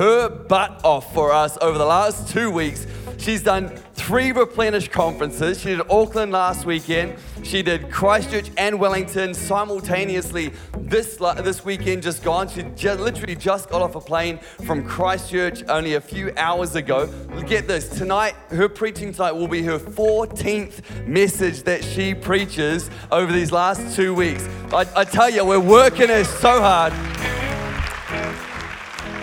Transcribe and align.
her 0.00 0.30
butt 0.30 0.80
off 0.82 1.12
for 1.12 1.30
us 1.30 1.58
over 1.60 1.76
the 1.76 1.84
last 1.84 2.32
two 2.32 2.50
weeks. 2.50 2.86
She's 3.18 3.42
done 3.42 3.68
three 3.92 4.32
replenish 4.32 4.88
conferences. 4.88 5.60
She 5.60 5.76
did 5.76 5.82
Auckland 5.90 6.32
last 6.32 6.64
weekend. 6.64 7.18
She 7.42 7.62
did 7.62 7.90
Christchurch 7.90 8.50
and 8.56 8.80
Wellington 8.80 9.34
simultaneously 9.34 10.54
this, 10.78 11.16
this 11.16 11.66
weekend 11.66 12.02
just 12.02 12.22
gone. 12.22 12.48
She 12.48 12.62
just, 12.74 12.98
literally 12.98 13.36
just 13.36 13.68
got 13.68 13.82
off 13.82 13.94
a 13.94 14.00
plane 14.00 14.38
from 14.64 14.86
Christchurch 14.86 15.64
only 15.68 15.92
a 15.92 16.00
few 16.00 16.32
hours 16.38 16.76
ago. 16.76 17.06
Get 17.46 17.68
this, 17.68 17.90
tonight, 17.90 18.32
her 18.48 18.70
preaching 18.70 19.12
tonight 19.12 19.32
will 19.32 19.48
be 19.48 19.62
her 19.64 19.78
14th 19.78 21.06
message 21.06 21.62
that 21.64 21.84
she 21.84 22.14
preaches 22.14 22.88
over 23.12 23.30
these 23.30 23.52
last 23.52 23.94
two 23.94 24.14
weeks. 24.14 24.48
I, 24.72 24.86
I 24.96 25.04
tell 25.04 25.28
you, 25.28 25.44
we're 25.44 25.60
working 25.60 26.08
her 26.08 26.24
so 26.24 26.58
hard. 26.62 26.94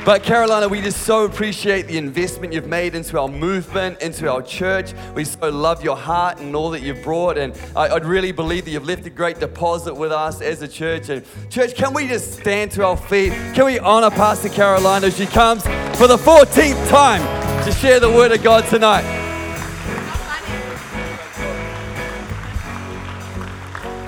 But 0.08 0.24
Carolina, 0.24 0.70
we 0.70 0.80
just 0.80 1.02
so 1.02 1.26
appreciate 1.26 1.86
the 1.88 1.98
investment 1.98 2.54
you've 2.54 2.66
made 2.66 2.96
into 2.96 3.20
our 3.20 3.28
movement, 3.28 4.02
into 4.02 4.32
our 4.32 4.42
church. 4.42 4.94
We 5.14 5.26
so 5.26 5.50
love 5.50 5.84
your 5.84 5.98
heart 5.98 6.40
and 6.40 6.56
all 6.56 6.70
that 6.70 6.82
you've 6.82 7.04
brought. 7.04 7.38
And 7.38 7.54
I, 7.76 7.94
would 7.94 8.06
really 8.06 8.32
believe 8.32 8.64
that 8.64 8.72
you've 8.72 8.86
left 8.86 9.06
a 9.06 9.10
great 9.10 9.42
deposit 9.42 9.94
with 9.94 10.14
us 10.14 10.40
as 10.40 10.62
a 10.62 10.68
church. 10.70 11.10
And 11.10 11.26
church, 11.50 11.76
can 11.76 11.94
we 11.94 12.08
just 12.08 12.40
stand 12.40 12.72
to 12.72 12.86
our 12.86 12.96
feet? 12.96 13.34
Can 13.54 13.66
we 13.66 13.80
honor 13.80 14.10
Pastor 14.10 14.48
Carolina 14.48 15.08
as 15.08 15.18
she 15.18 15.26
comes 15.26 15.64
for 15.98 16.08
the 16.08 16.16
14th 16.16 16.88
time 16.88 17.22
to 17.66 17.72
share 17.74 18.00
the 18.00 18.10
word 18.10 18.32
of 18.32 18.42
God 18.42 18.64
tonight? 18.68 19.04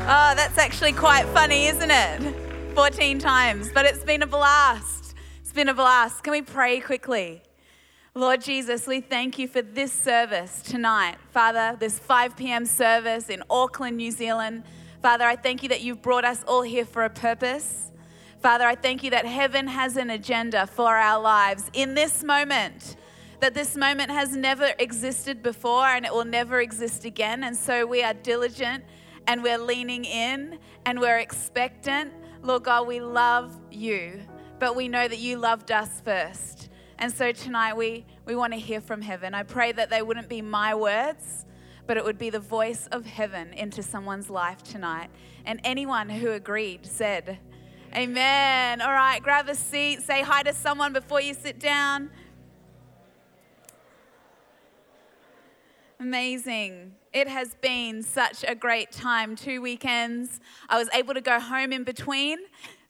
Oh, 0.08 0.34
that's 0.34 0.58
actually 0.58 0.94
quite 0.94 1.26
funny, 1.34 1.66
isn't 1.66 1.92
it? 1.92 2.74
14 2.74 3.20
times, 3.20 3.70
but 3.74 3.86
it's 3.86 4.06
been 4.06 4.22
a 4.22 4.28
blast. 4.28 4.99
It's 5.50 5.56
been 5.56 5.68
a 5.68 5.74
blast. 5.74 6.22
Can 6.22 6.30
we 6.30 6.44
pray 6.44 6.80
quickly? 6.80 7.42
Lord 8.14 8.40
Jesus, 8.40 8.86
we 8.86 9.02
thank 9.02 9.40
you 9.40 9.48
for 9.48 9.64
this 9.64 9.92
service 9.92 10.62
tonight. 10.62 11.16
Father, 11.32 11.76
this 11.80 11.98
5 11.98 12.38
p.m. 12.38 12.68
service 12.68 13.30
in 13.30 13.42
Auckland, 13.50 13.98
New 13.98 14.12
Zealand. 14.12 14.64
Father, 15.02 15.26
I 15.26 15.36
thank 15.36 15.64
you 15.64 15.70
that 15.70 15.82
you've 15.82 16.04
brought 16.04 16.24
us 16.24 16.44
all 16.48 16.62
here 16.62 16.86
for 16.86 17.04
a 17.04 17.10
purpose. 17.10 17.92
Father, 18.44 18.66
I 18.66 18.76
thank 18.76 19.04
you 19.04 19.10
that 19.10 19.26
heaven 19.26 19.66
has 19.66 19.98
an 19.98 20.12
agenda 20.12 20.68
for 20.68 20.96
our 20.96 21.20
lives 21.20 21.64
in 21.74 21.96
this 21.96 22.24
moment, 22.24 22.96
that 23.40 23.56
this 23.56 23.76
moment 23.76 24.12
has 24.12 24.36
never 24.36 24.72
existed 24.78 25.42
before 25.42 25.88
and 25.88 26.06
it 26.06 26.14
will 26.14 26.26
never 26.26 26.62
exist 26.62 27.06
again. 27.06 27.44
And 27.44 27.58
so 27.58 27.88
we 27.88 28.04
are 28.04 28.14
diligent 28.14 28.84
and 29.26 29.42
we're 29.42 29.58
leaning 29.58 30.06
in 30.06 30.60
and 30.86 31.00
we're 31.00 31.18
expectant. 31.18 32.14
Lord 32.44 32.66
God, 32.66 32.86
we 32.86 33.00
love 33.00 33.60
you 33.72 34.22
but 34.60 34.76
we 34.76 34.88
know 34.88 35.08
that 35.08 35.20
you 35.20 35.38
loved 35.38 35.72
us 35.72 36.02
first. 36.02 36.70
And 36.98 37.12
so 37.14 37.32
tonight 37.32 37.78
we, 37.78 38.06
we 38.26 38.36
want 38.36 38.52
to 38.54 38.60
hear 38.60 38.82
from 38.82 39.02
heaven. 39.02 39.34
I 39.34 39.44
pray 39.44 39.72
that 39.72 39.90
they 39.90 40.02
wouldn't 40.02 40.28
be 40.28 40.42
my 40.42 40.76
words, 40.76 41.46
but 41.88 41.96
it 41.96 42.04
would 42.04 42.18
be 42.18 42.30
the 42.30 42.42
voice 42.42 42.88
of 42.92 43.06
heaven 43.06 43.54
into 43.54 43.82
someone's 43.82 44.30
life 44.30 44.62
tonight. 44.64 45.10
And 45.46 45.62
anyone 45.64 46.10
who 46.10 46.32
agreed 46.32 46.86
said, 46.86 47.40
Amen. 47.96 48.82
All 48.82 48.92
right, 48.92 49.24
grab 49.24 49.48
a 49.50 49.56
seat, 49.56 50.02
say 50.02 50.22
hi 50.22 50.44
to 50.44 50.54
someone 50.54 50.94
before 50.94 51.22
you 51.22 51.34
sit 51.34 51.58
down. 51.58 52.12
Amazing. 56.00 56.94
It 57.12 57.28
has 57.28 57.56
been 57.56 58.04
such 58.04 58.46
a 58.48 58.54
great 58.54 58.92
time. 58.92 59.36
Two 59.36 59.62
weekends. 59.62 60.40
I 60.70 60.78
was 60.78 60.88
able 60.94 61.14
to 61.14 61.22
go 61.22 61.40
home 61.40 61.74
in 61.74 61.84
between 61.84 62.38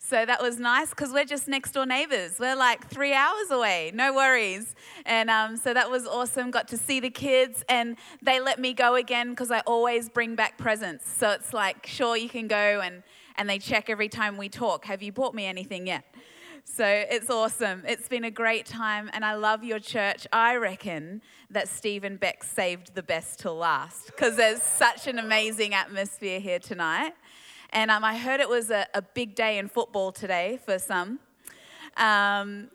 so 0.09 0.25
that 0.25 0.41
was 0.41 0.59
nice 0.59 0.89
because 0.89 1.11
we're 1.13 1.23
just 1.23 1.47
next 1.47 1.73
door 1.73 1.85
neighbors. 1.85 2.37
We're 2.39 2.55
like 2.55 2.89
three 2.89 3.13
hours 3.13 3.51
away, 3.51 3.91
no 3.93 4.11
worries. 4.11 4.73
And 5.05 5.29
um, 5.29 5.55
so 5.55 5.71
that 5.71 5.91
was 5.91 6.07
awesome. 6.07 6.49
Got 6.49 6.67
to 6.69 6.77
see 6.77 6.99
the 6.99 7.11
kids, 7.11 7.63
and 7.69 7.95
they 8.19 8.39
let 8.39 8.57
me 8.57 8.73
go 8.73 8.95
again 8.95 9.29
because 9.29 9.51
I 9.51 9.59
always 9.67 10.09
bring 10.09 10.33
back 10.33 10.57
presents. 10.57 11.07
So 11.07 11.29
it's 11.29 11.53
like, 11.53 11.85
sure, 11.85 12.17
you 12.17 12.27
can 12.27 12.47
go, 12.47 12.81
and, 12.83 13.03
and 13.37 13.47
they 13.47 13.59
check 13.59 13.87
every 13.87 14.09
time 14.09 14.35
we 14.37 14.49
talk. 14.49 14.85
Have 14.85 15.03
you 15.03 15.11
bought 15.11 15.35
me 15.35 15.45
anything 15.45 15.85
yet? 15.85 16.03
So 16.63 16.85
it's 16.85 17.29
awesome. 17.29 17.83
It's 17.87 18.07
been 18.07 18.23
a 18.23 18.31
great 18.31 18.65
time, 18.65 19.11
and 19.13 19.23
I 19.23 19.35
love 19.35 19.63
your 19.63 19.79
church. 19.79 20.25
I 20.33 20.55
reckon 20.55 21.21
that 21.51 21.67
Stephen 21.67 22.17
Beck 22.17 22.43
saved 22.43 22.95
the 22.95 23.03
best 23.03 23.39
till 23.39 23.55
last 23.55 24.07
because 24.07 24.35
there's 24.37 24.61
such 24.61 25.07
an 25.07 25.19
amazing 25.19 25.73
atmosphere 25.73 26.39
here 26.39 26.59
tonight. 26.59 27.13
And 27.71 27.91
um, 27.91 28.03
I 28.03 28.17
heard 28.17 28.39
it 28.39 28.49
was 28.49 28.71
a, 28.71 28.87
a, 28.93 29.01
big 29.01 29.35
day 29.35 29.59
in 29.59 29.67
football 29.67 30.11
today 30.11 30.59
for 30.65 30.79
some. 30.79 31.19
Um, 31.97 32.69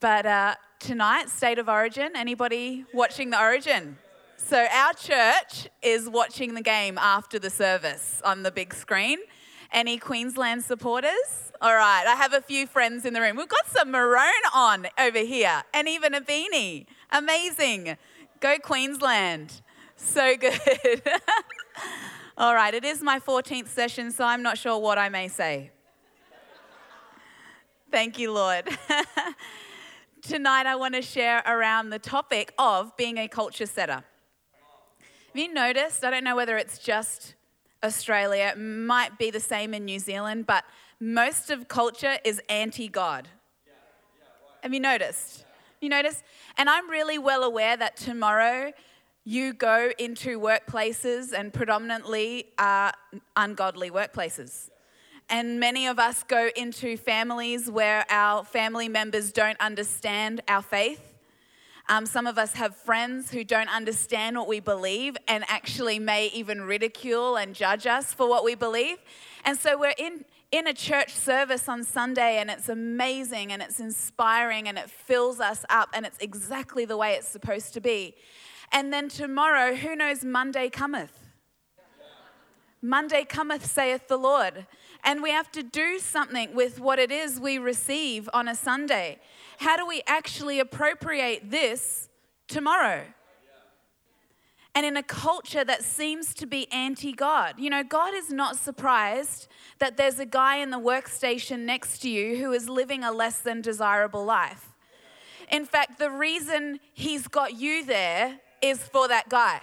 but 0.00 0.26
uh, 0.26 0.56
tonight, 0.80 1.30
State 1.30 1.58
of 1.58 1.68
Origin, 1.68 2.12
anybody 2.16 2.84
watching 2.92 3.30
the 3.30 3.40
Origin? 3.40 3.98
So 4.36 4.66
our 4.72 4.92
church 4.94 5.68
is 5.82 6.08
watching 6.08 6.54
the 6.54 6.62
game 6.62 6.98
after 6.98 7.38
the 7.38 7.50
service 7.50 8.20
on 8.24 8.42
the 8.42 8.50
big 8.50 8.74
screen. 8.74 9.18
Any 9.72 9.98
Queensland 9.98 10.64
supporters? 10.64 11.52
All 11.60 11.74
right, 11.74 12.04
I 12.06 12.14
have 12.14 12.32
a 12.32 12.40
few 12.40 12.66
friends 12.66 13.04
in 13.04 13.14
the 13.14 13.20
room. 13.20 13.36
We've 13.36 13.48
got 13.48 13.66
some 13.66 13.90
maroon 13.90 14.32
on 14.54 14.86
over 14.98 15.18
here 15.18 15.62
and 15.72 15.88
even 15.88 16.14
a 16.14 16.20
beanie. 16.20 16.86
Amazing. 17.10 17.96
Go 18.40 18.58
Queensland. 18.58 19.62
So 19.96 20.36
good. 20.36 21.02
All 22.38 22.54
right, 22.54 22.74
it 22.74 22.84
is 22.84 23.02
my 23.02 23.18
14th 23.18 23.68
session, 23.68 24.10
so 24.10 24.22
I'm 24.22 24.42
not 24.42 24.58
sure 24.58 24.78
what 24.78 24.98
I 24.98 25.08
may 25.08 25.26
say. 25.26 25.70
Thank 27.90 28.18
you, 28.18 28.30
Lord. 28.30 28.68
Tonight, 30.22 30.66
I 30.66 30.76
want 30.76 30.94
to 30.96 31.00
share 31.00 31.42
around 31.46 31.88
the 31.88 31.98
topic 31.98 32.52
of 32.58 32.94
being 32.98 33.16
a 33.16 33.26
culture 33.26 33.64
setter. 33.64 34.02
Have 34.02 35.34
you 35.34 35.50
noticed? 35.50 36.04
I 36.04 36.10
don't 36.10 36.24
know 36.24 36.36
whether 36.36 36.58
it's 36.58 36.78
just 36.78 37.36
Australia, 37.82 38.52
it 38.54 38.60
might 38.60 39.18
be 39.18 39.30
the 39.30 39.40
same 39.40 39.72
in 39.72 39.86
New 39.86 39.98
Zealand, 39.98 40.44
but 40.46 40.64
most 41.00 41.50
of 41.50 41.68
culture 41.68 42.18
is 42.22 42.42
anti 42.50 42.88
God. 42.88 43.28
Have 44.62 44.74
you 44.74 44.80
noticed? 44.80 45.46
You 45.80 45.88
noticed? 45.88 46.22
And 46.58 46.68
I'm 46.68 46.90
really 46.90 47.16
well 47.16 47.44
aware 47.44 47.78
that 47.78 47.96
tomorrow 47.96 48.72
you 49.28 49.52
go 49.52 49.90
into 49.98 50.38
workplaces 50.38 51.32
and 51.32 51.52
predominantly 51.52 52.46
are 52.58 52.92
ungodly 53.34 53.90
workplaces. 53.90 54.70
And 55.28 55.58
many 55.58 55.88
of 55.88 55.98
us 55.98 56.22
go 56.22 56.50
into 56.54 56.96
families 56.96 57.68
where 57.68 58.06
our 58.08 58.44
family 58.44 58.88
members 58.88 59.32
don't 59.32 59.60
understand 59.60 60.42
our 60.46 60.62
faith. 60.62 61.14
Um, 61.88 62.06
some 62.06 62.28
of 62.28 62.38
us 62.38 62.54
have 62.54 62.76
friends 62.76 63.32
who 63.32 63.42
don't 63.42 63.68
understand 63.68 64.36
what 64.36 64.46
we 64.46 64.60
believe 64.60 65.16
and 65.26 65.44
actually 65.48 65.98
may 65.98 66.28
even 66.28 66.62
ridicule 66.62 67.34
and 67.34 67.52
judge 67.52 67.84
us 67.84 68.14
for 68.14 68.28
what 68.28 68.44
we 68.44 68.54
believe. 68.54 68.98
And 69.44 69.58
so 69.58 69.76
we're 69.76 69.94
in, 69.98 70.24
in 70.52 70.68
a 70.68 70.72
church 70.72 71.12
service 71.12 71.68
on 71.68 71.82
Sunday 71.82 72.38
and 72.38 72.48
it's 72.48 72.68
amazing 72.68 73.50
and 73.50 73.60
it's 73.60 73.80
inspiring 73.80 74.68
and 74.68 74.78
it 74.78 74.88
fills 74.88 75.40
us 75.40 75.64
up 75.68 75.88
and 75.94 76.06
it's 76.06 76.18
exactly 76.18 76.84
the 76.84 76.96
way 76.96 77.14
it's 77.14 77.28
supposed 77.28 77.74
to 77.74 77.80
be. 77.80 78.14
And 78.72 78.92
then 78.92 79.08
tomorrow, 79.08 79.74
who 79.74 79.96
knows, 79.96 80.24
Monday 80.24 80.68
cometh. 80.68 81.12
Monday 82.82 83.24
cometh, 83.24 83.66
saith 83.66 84.08
the 84.08 84.16
Lord. 84.16 84.66
And 85.04 85.22
we 85.22 85.30
have 85.30 85.50
to 85.52 85.62
do 85.62 85.98
something 85.98 86.54
with 86.54 86.80
what 86.80 86.98
it 86.98 87.10
is 87.10 87.40
we 87.40 87.58
receive 87.58 88.28
on 88.32 88.48
a 88.48 88.54
Sunday. 88.54 89.18
How 89.58 89.76
do 89.76 89.86
we 89.86 90.02
actually 90.06 90.60
appropriate 90.60 91.50
this 91.50 92.08
tomorrow? 92.48 93.02
And 94.74 94.84
in 94.84 94.98
a 94.98 95.02
culture 95.02 95.64
that 95.64 95.82
seems 95.82 96.34
to 96.34 96.44
be 96.44 96.70
anti 96.70 97.12
God, 97.12 97.54
you 97.58 97.70
know, 97.70 97.82
God 97.82 98.12
is 98.12 98.30
not 98.30 98.56
surprised 98.56 99.48
that 99.78 99.96
there's 99.96 100.18
a 100.18 100.26
guy 100.26 100.56
in 100.56 100.68
the 100.68 100.78
workstation 100.78 101.60
next 101.60 102.00
to 102.00 102.10
you 102.10 102.36
who 102.36 102.52
is 102.52 102.68
living 102.68 103.02
a 103.02 103.10
less 103.10 103.38
than 103.38 103.62
desirable 103.62 104.22
life. 104.22 104.74
In 105.50 105.64
fact, 105.64 105.98
the 105.98 106.10
reason 106.10 106.80
he's 106.92 107.26
got 107.26 107.54
you 107.54 107.86
there 107.86 108.40
is 108.62 108.78
for 108.80 109.08
that 109.08 109.28
guy. 109.28 109.60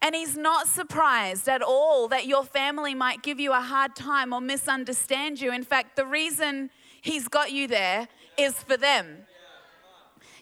And 0.00 0.14
he's 0.14 0.36
not 0.36 0.68
surprised 0.68 1.48
at 1.48 1.60
all 1.60 2.06
that 2.08 2.26
your 2.26 2.44
family 2.44 2.94
might 2.94 3.22
give 3.22 3.40
you 3.40 3.52
a 3.52 3.60
hard 3.60 3.96
time 3.96 4.32
or 4.32 4.40
misunderstand 4.40 5.40
you. 5.40 5.52
In 5.52 5.64
fact, 5.64 5.96
the 5.96 6.06
reason 6.06 6.70
he's 7.00 7.26
got 7.26 7.50
you 7.50 7.66
there 7.66 8.08
is 8.36 8.54
for 8.54 8.76
them. 8.76 9.26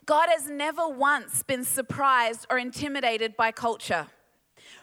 God 0.04 0.28
has 0.28 0.48
never 0.48 0.86
once 0.86 1.42
been 1.42 1.64
surprised 1.64 2.46
or 2.50 2.58
intimidated 2.58 3.36
by 3.36 3.50
culture. 3.50 4.06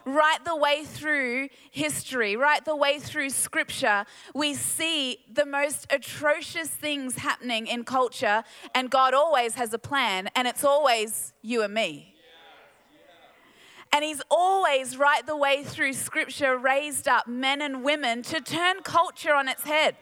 Right 0.04 0.44
the 0.44 0.56
way 0.56 0.84
through 0.84 1.48
history, 1.70 2.36
right 2.36 2.62
the 2.62 2.76
way 2.76 2.98
through 2.98 3.30
scripture, 3.30 4.04
we 4.34 4.52
see 4.52 5.18
the 5.32 5.46
most 5.46 5.86
atrocious 5.90 6.68
things 6.68 7.16
happening 7.16 7.66
in 7.68 7.84
culture, 7.84 8.44
and 8.74 8.90
God 8.90 9.14
always 9.14 9.54
has 9.54 9.72
a 9.72 9.78
plan, 9.78 10.28
and 10.36 10.46
it's 10.46 10.62
always 10.62 11.32
you 11.40 11.62
and 11.62 11.72
me. 11.72 12.13
And 13.94 14.02
he's 14.02 14.20
always, 14.28 14.96
right 14.96 15.24
the 15.24 15.36
way 15.36 15.62
through 15.62 15.92
scripture, 15.92 16.58
raised 16.58 17.06
up 17.06 17.28
men 17.28 17.62
and 17.62 17.84
women 17.84 18.22
to 18.22 18.40
turn 18.40 18.82
culture 18.82 19.32
on 19.32 19.48
its 19.48 19.62
head. 19.62 19.94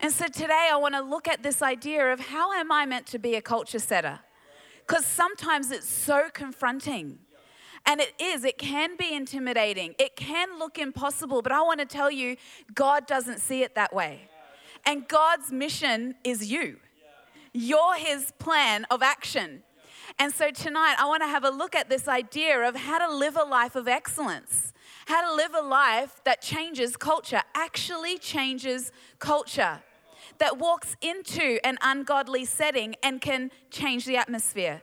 And 0.00 0.12
so 0.12 0.26
today 0.26 0.68
I 0.70 0.76
want 0.76 0.94
to 0.96 1.00
look 1.00 1.26
at 1.26 1.42
this 1.42 1.62
idea 1.62 2.12
of 2.12 2.20
how 2.20 2.52
am 2.52 2.70
I 2.70 2.84
meant 2.84 3.06
to 3.06 3.18
be 3.18 3.34
a 3.34 3.40
culture 3.40 3.78
setter? 3.78 4.20
Because 4.86 5.06
sometimes 5.06 5.70
it's 5.70 5.88
so 5.88 6.28
confronting. 6.34 7.20
And 7.86 7.98
it 7.98 8.12
is, 8.20 8.44
it 8.44 8.58
can 8.58 8.98
be 8.98 9.14
intimidating. 9.14 9.94
It 9.98 10.14
can 10.14 10.58
look 10.58 10.78
impossible, 10.78 11.40
but 11.40 11.50
I 11.50 11.62
want 11.62 11.80
to 11.80 11.86
tell 11.86 12.10
you, 12.10 12.36
God 12.74 13.06
doesn't 13.06 13.40
see 13.40 13.62
it 13.62 13.74
that 13.74 13.94
way. 13.94 14.28
And 14.84 15.08
God's 15.08 15.50
mission 15.50 16.16
is 16.24 16.52
you. 16.52 16.76
You're 17.54 17.96
His 17.96 18.34
plan 18.38 18.84
of 18.90 19.02
action. 19.02 19.62
And 20.18 20.32
so 20.32 20.50
tonight, 20.50 20.96
I 20.98 21.06
want 21.06 21.22
to 21.22 21.28
have 21.28 21.44
a 21.44 21.50
look 21.50 21.74
at 21.74 21.88
this 21.88 22.08
idea 22.08 22.60
of 22.68 22.76
how 22.76 22.98
to 23.06 23.14
live 23.14 23.36
a 23.36 23.44
life 23.44 23.74
of 23.76 23.88
excellence, 23.88 24.72
how 25.06 25.28
to 25.28 25.34
live 25.34 25.54
a 25.54 25.62
life 25.62 26.20
that 26.24 26.40
changes 26.40 26.96
culture, 26.96 27.42
actually 27.54 28.18
changes 28.18 28.92
culture, 29.18 29.80
that 30.38 30.58
walks 30.58 30.96
into 31.00 31.58
an 31.64 31.78
ungodly 31.82 32.44
setting 32.44 32.94
and 33.02 33.20
can 33.20 33.50
change 33.70 34.04
the 34.04 34.16
atmosphere. 34.16 34.82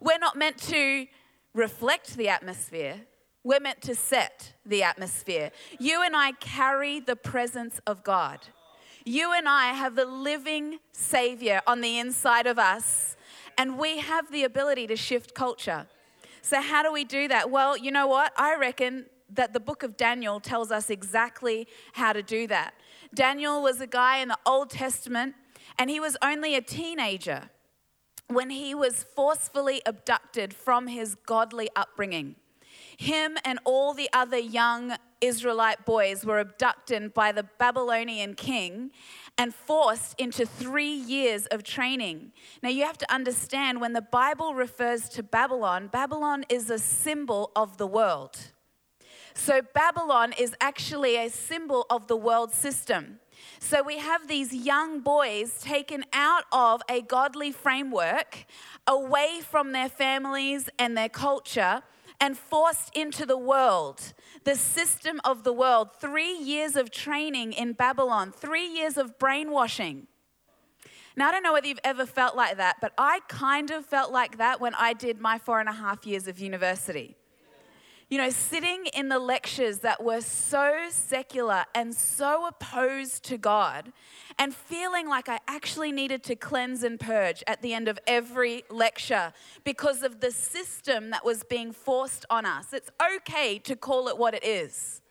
We're 0.00 0.18
not 0.18 0.36
meant 0.36 0.58
to 0.68 1.06
reflect 1.54 2.16
the 2.16 2.28
atmosphere. 2.28 3.00
We're 3.44 3.60
meant 3.60 3.80
to 3.82 3.94
set 3.94 4.54
the 4.66 4.82
atmosphere. 4.82 5.50
You 5.78 6.02
and 6.02 6.14
I 6.14 6.32
carry 6.32 7.00
the 7.00 7.16
presence 7.16 7.80
of 7.86 8.04
God. 8.04 8.40
You 9.04 9.32
and 9.32 9.48
I 9.48 9.72
have 9.72 9.96
the 9.96 10.04
living 10.04 10.80
Savior 10.92 11.62
on 11.66 11.80
the 11.80 11.98
inside 11.98 12.46
of 12.46 12.58
us, 12.58 13.16
and 13.58 13.76
we 13.76 13.98
have 13.98 14.30
the 14.30 14.44
ability 14.44 14.86
to 14.86 14.96
shift 14.96 15.34
culture. 15.34 15.86
So, 16.40 16.62
how 16.62 16.82
do 16.82 16.92
we 16.92 17.04
do 17.04 17.28
that? 17.28 17.50
Well, 17.50 17.76
you 17.76 17.90
know 17.90 18.06
what? 18.06 18.32
I 18.36 18.54
reckon 18.54 19.06
that 19.34 19.52
the 19.52 19.60
book 19.60 19.82
of 19.82 19.96
Daniel 19.96 20.40
tells 20.40 20.70
us 20.70 20.88
exactly 20.88 21.66
how 21.92 22.14
to 22.14 22.22
do 22.22 22.46
that. 22.46 22.72
Daniel 23.12 23.62
was 23.62 23.80
a 23.80 23.86
guy 23.86 24.18
in 24.18 24.28
the 24.28 24.38
Old 24.46 24.70
Testament, 24.70 25.34
and 25.78 25.90
he 25.90 26.00
was 26.00 26.16
only 26.22 26.54
a 26.54 26.62
teenager 26.62 27.50
when 28.28 28.50
he 28.50 28.74
was 28.74 29.04
forcefully 29.16 29.82
abducted 29.84 30.54
from 30.54 30.86
his 30.86 31.14
godly 31.26 31.68
upbringing. 31.74 32.36
Him 32.96 33.36
and 33.44 33.58
all 33.64 33.94
the 33.94 34.08
other 34.12 34.38
young 34.38 34.96
Israelite 35.20 35.84
boys 35.84 36.24
were 36.24 36.38
abducted 36.38 37.12
by 37.14 37.32
the 37.32 37.42
Babylonian 37.58 38.34
king 38.34 38.90
and 39.38 39.54
forced 39.54 40.18
into 40.18 40.44
three 40.44 40.92
years 40.92 41.46
of 41.46 41.62
training. 41.62 42.32
Now, 42.62 42.68
you 42.68 42.84
have 42.84 42.98
to 42.98 43.12
understand 43.12 43.80
when 43.80 43.92
the 43.92 44.02
Bible 44.02 44.54
refers 44.54 45.08
to 45.10 45.22
Babylon, 45.22 45.86
Babylon 45.86 46.44
is 46.48 46.68
a 46.68 46.78
symbol 46.78 47.52
of 47.56 47.78
the 47.78 47.86
world. 47.86 48.36
So, 49.34 49.62
Babylon 49.62 50.34
is 50.36 50.54
actually 50.60 51.16
a 51.16 51.30
symbol 51.30 51.86
of 51.88 52.08
the 52.08 52.16
world 52.16 52.52
system. 52.52 53.20
So 53.60 53.82
we 53.82 53.98
have 53.98 54.28
these 54.28 54.52
young 54.52 55.00
boys 55.00 55.60
taken 55.60 56.04
out 56.12 56.44
of 56.52 56.82
a 56.88 57.02
godly 57.02 57.52
framework, 57.52 58.46
away 58.86 59.40
from 59.48 59.72
their 59.72 59.88
families 59.88 60.68
and 60.78 60.96
their 60.96 61.08
culture, 61.08 61.82
and 62.20 62.38
forced 62.38 62.96
into 62.96 63.26
the 63.26 63.36
world, 63.36 64.12
the 64.44 64.54
system 64.56 65.20
of 65.24 65.44
the 65.44 65.52
world. 65.52 65.90
Three 66.00 66.36
years 66.36 66.76
of 66.76 66.90
training 66.90 67.52
in 67.52 67.72
Babylon, 67.72 68.32
three 68.32 68.66
years 68.66 68.96
of 68.96 69.18
brainwashing. 69.18 70.06
Now, 71.16 71.28
I 71.28 71.32
don't 71.32 71.42
know 71.42 71.52
whether 71.52 71.66
you've 71.66 71.80
ever 71.84 72.06
felt 72.06 72.36
like 72.36 72.56
that, 72.56 72.76
but 72.80 72.92
I 72.96 73.20
kind 73.28 73.70
of 73.70 73.84
felt 73.84 74.12
like 74.12 74.38
that 74.38 74.60
when 74.60 74.74
I 74.74 74.92
did 74.92 75.20
my 75.20 75.38
four 75.38 75.58
and 75.60 75.68
a 75.68 75.72
half 75.72 76.06
years 76.06 76.28
of 76.28 76.38
university 76.38 77.17
you 78.08 78.16
know, 78.16 78.30
sitting 78.30 78.86
in 78.94 79.08
the 79.08 79.18
lectures 79.18 79.78
that 79.80 80.02
were 80.02 80.22
so 80.22 80.86
secular 80.90 81.64
and 81.74 81.94
so 81.94 82.46
opposed 82.46 83.22
to 83.24 83.36
God, 83.36 83.92
and 84.38 84.54
feeling 84.54 85.08
like 85.08 85.28
I 85.28 85.40
actually 85.46 85.92
needed 85.92 86.22
to 86.24 86.36
cleanse 86.36 86.82
and 86.82 86.98
purge 86.98 87.44
at 87.46 87.60
the 87.60 87.74
end 87.74 87.86
of 87.86 87.98
every 88.06 88.64
lecture 88.70 89.32
because 89.64 90.02
of 90.02 90.20
the 90.20 90.30
system 90.30 91.10
that 91.10 91.24
was 91.24 91.42
being 91.42 91.72
forced 91.72 92.24
on 92.30 92.46
us. 92.46 92.72
It's 92.72 92.90
okay 93.16 93.58
to 93.60 93.76
call 93.76 94.08
it 94.08 94.16
what 94.16 94.32
it 94.34 94.44
is. 94.44 95.02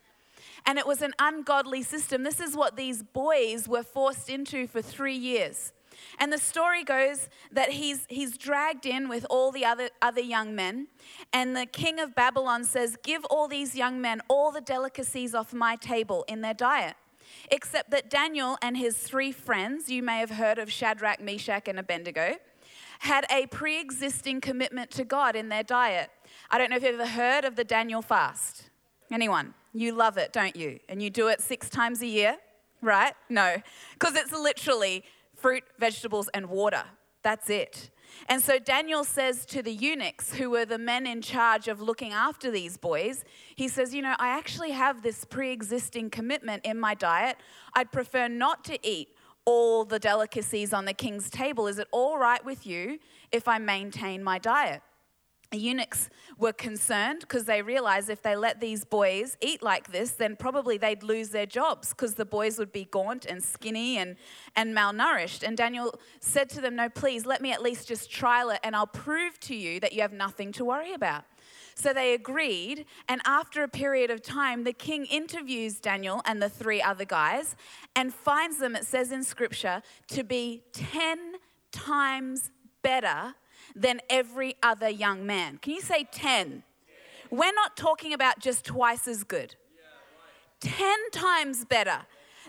And 0.66 0.78
it 0.78 0.86
was 0.86 1.00
an 1.00 1.12
ungodly 1.18 1.82
system. 1.82 2.24
This 2.24 2.40
is 2.40 2.56
what 2.56 2.76
these 2.76 3.02
boys 3.02 3.68
were 3.68 3.84
forced 3.84 4.28
into 4.28 4.66
for 4.66 4.82
three 4.82 5.16
years. 5.16 5.72
And 6.18 6.32
the 6.32 6.38
story 6.38 6.84
goes 6.84 7.28
that 7.52 7.72
he's, 7.72 8.06
he's 8.08 8.36
dragged 8.36 8.86
in 8.86 9.08
with 9.08 9.26
all 9.30 9.52
the 9.52 9.64
other, 9.64 9.90
other 10.02 10.20
young 10.20 10.54
men. 10.54 10.88
And 11.32 11.56
the 11.56 11.66
king 11.66 12.00
of 12.00 12.14
Babylon 12.14 12.64
says, 12.64 12.96
Give 13.02 13.24
all 13.26 13.48
these 13.48 13.74
young 13.74 14.00
men 14.00 14.20
all 14.28 14.50
the 14.52 14.60
delicacies 14.60 15.34
off 15.34 15.52
my 15.52 15.76
table 15.76 16.24
in 16.28 16.40
their 16.40 16.54
diet. 16.54 16.94
Except 17.50 17.90
that 17.90 18.10
Daniel 18.10 18.56
and 18.62 18.76
his 18.76 18.96
three 18.96 19.32
friends, 19.32 19.90
you 19.90 20.02
may 20.02 20.18
have 20.18 20.30
heard 20.30 20.58
of 20.58 20.72
Shadrach, 20.72 21.20
Meshach, 21.20 21.68
and 21.68 21.78
Abednego, 21.78 22.36
had 23.00 23.26
a 23.30 23.46
pre 23.46 23.80
existing 23.80 24.40
commitment 24.40 24.90
to 24.92 25.04
God 25.04 25.36
in 25.36 25.48
their 25.48 25.62
diet. 25.62 26.10
I 26.50 26.58
don't 26.58 26.70
know 26.70 26.76
if 26.76 26.82
you've 26.82 27.00
ever 27.00 27.10
heard 27.10 27.44
of 27.44 27.56
the 27.56 27.64
Daniel 27.64 28.02
fast. 28.02 28.70
Anyone? 29.10 29.54
You 29.72 29.92
love 29.92 30.16
it, 30.18 30.32
don't 30.32 30.56
you? 30.56 30.80
And 30.88 31.02
you 31.02 31.10
do 31.10 31.28
it 31.28 31.40
six 31.40 31.68
times 31.68 32.02
a 32.02 32.06
year, 32.06 32.36
right? 32.82 33.14
No, 33.28 33.56
because 33.94 34.14
it's 34.16 34.32
literally 34.32 35.04
fruit, 35.38 35.64
vegetables, 35.78 36.28
and 36.34 36.48
water. 36.48 36.84
That's 37.22 37.50
it. 37.50 37.90
And 38.28 38.42
so 38.42 38.58
Daniel 38.58 39.04
says 39.04 39.44
to 39.46 39.62
the 39.62 39.72
eunuchs, 39.72 40.34
who 40.34 40.50
were 40.50 40.64
the 40.64 40.78
men 40.78 41.06
in 41.06 41.20
charge 41.22 41.68
of 41.68 41.80
looking 41.80 42.12
after 42.12 42.50
these 42.50 42.76
boys, 42.76 43.24
he 43.54 43.68
says, 43.68 43.94
You 43.94 44.02
know, 44.02 44.14
I 44.18 44.28
actually 44.28 44.70
have 44.70 45.02
this 45.02 45.24
pre 45.24 45.50
existing 45.50 46.10
commitment 46.10 46.64
in 46.64 46.78
my 46.78 46.94
diet. 46.94 47.36
I'd 47.74 47.92
prefer 47.92 48.28
not 48.28 48.64
to 48.64 48.78
eat 48.86 49.08
all 49.44 49.84
the 49.84 49.98
delicacies 49.98 50.72
on 50.72 50.84
the 50.84 50.92
king's 50.92 51.30
table. 51.30 51.66
Is 51.66 51.78
it 51.78 51.88
all 51.90 52.18
right 52.18 52.44
with 52.44 52.66
you 52.66 52.98
if 53.32 53.48
I 53.48 53.58
maintain 53.58 54.22
my 54.22 54.38
diet? 54.38 54.82
Eunuchs 55.56 56.10
were 56.36 56.52
concerned 56.52 57.20
because 57.20 57.44
they 57.44 57.62
realized 57.62 58.10
if 58.10 58.22
they 58.22 58.36
let 58.36 58.60
these 58.60 58.84
boys 58.84 59.36
eat 59.40 59.62
like 59.62 59.90
this, 59.92 60.12
then 60.12 60.36
probably 60.36 60.76
they'd 60.76 61.02
lose 61.02 61.30
their 61.30 61.46
jobs 61.46 61.90
because 61.90 62.14
the 62.14 62.24
boys 62.24 62.58
would 62.58 62.72
be 62.72 62.84
gaunt 62.84 63.24
and 63.24 63.42
skinny 63.42 63.96
and, 63.96 64.16
and 64.54 64.76
malnourished. 64.76 65.42
And 65.42 65.56
Daniel 65.56 65.94
said 66.20 66.50
to 66.50 66.60
them, 66.60 66.76
No, 66.76 66.88
please, 66.88 67.24
let 67.24 67.40
me 67.40 67.52
at 67.52 67.62
least 67.62 67.88
just 67.88 68.10
trial 68.10 68.50
it 68.50 68.60
and 68.62 68.76
I'll 68.76 68.86
prove 68.86 69.40
to 69.40 69.54
you 69.54 69.80
that 69.80 69.92
you 69.92 70.02
have 70.02 70.12
nothing 70.12 70.52
to 70.52 70.64
worry 70.64 70.92
about. 70.92 71.24
So 71.74 71.92
they 71.92 72.12
agreed, 72.12 72.86
and 73.08 73.20
after 73.24 73.62
a 73.62 73.68
period 73.68 74.10
of 74.10 74.20
time, 74.20 74.64
the 74.64 74.72
king 74.72 75.06
interviews 75.06 75.78
Daniel 75.78 76.20
and 76.26 76.42
the 76.42 76.48
three 76.48 76.82
other 76.82 77.04
guys 77.04 77.54
and 77.94 78.12
finds 78.12 78.58
them, 78.58 78.74
it 78.74 78.84
says 78.84 79.12
in 79.12 79.22
scripture, 79.22 79.80
to 80.08 80.24
be 80.24 80.64
10 80.72 81.34
times 81.70 82.50
better 82.82 83.36
than 83.78 84.00
every 84.10 84.56
other 84.62 84.88
young 84.88 85.24
man. 85.24 85.58
Can 85.58 85.72
you 85.72 85.80
say 85.80 86.06
10? 86.10 86.64
We're 87.30 87.52
not 87.52 87.76
talking 87.76 88.12
about 88.12 88.40
just 88.40 88.64
twice 88.64 89.06
as 89.06 89.22
good. 89.22 89.54
10 90.60 90.96
times 91.12 91.64
better 91.64 92.00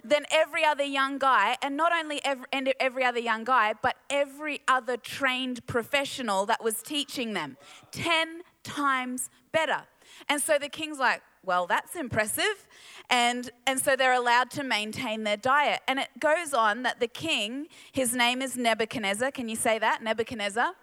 than 0.03 0.25
every 0.31 0.63
other 0.63 0.83
young 0.83 1.17
guy, 1.17 1.57
and 1.62 1.75
not 1.77 1.91
only 1.93 2.21
every, 2.24 2.45
every 2.79 3.03
other 3.03 3.19
young 3.19 3.43
guy, 3.43 3.74
but 3.81 3.98
every 4.09 4.62
other 4.67 4.98
trained 4.98 5.65
professional 5.67 6.45
that 6.45 6.63
was 6.63 6.81
teaching 6.81 7.33
them. 7.33 7.57
10 7.91 8.41
times 8.63 9.29
better. 9.51 9.83
And 10.27 10.41
so 10.41 10.57
the 10.57 10.69
king's 10.69 10.98
like, 10.98 11.21
well, 11.43 11.67
that's 11.67 11.95
impressive. 11.95 12.67
And, 13.09 13.51
and 13.67 13.79
so 13.79 13.95
they're 13.95 14.13
allowed 14.13 14.50
to 14.51 14.63
maintain 14.63 15.24
their 15.24 15.38
diet. 15.38 15.81
And 15.88 16.00
it 16.00 16.09
goes 16.19 16.53
on 16.53 16.83
that 16.83 17.00
the 17.00 17.07
king, 17.07 17.67
his 17.91 18.15
name 18.15 18.41
is 18.41 18.57
Nebuchadnezzar. 18.57 19.31
Can 19.31 19.50
you 19.50 19.55
say 19.55 19.79
that? 19.79 20.01
Nebuchadnezzar 20.01 20.74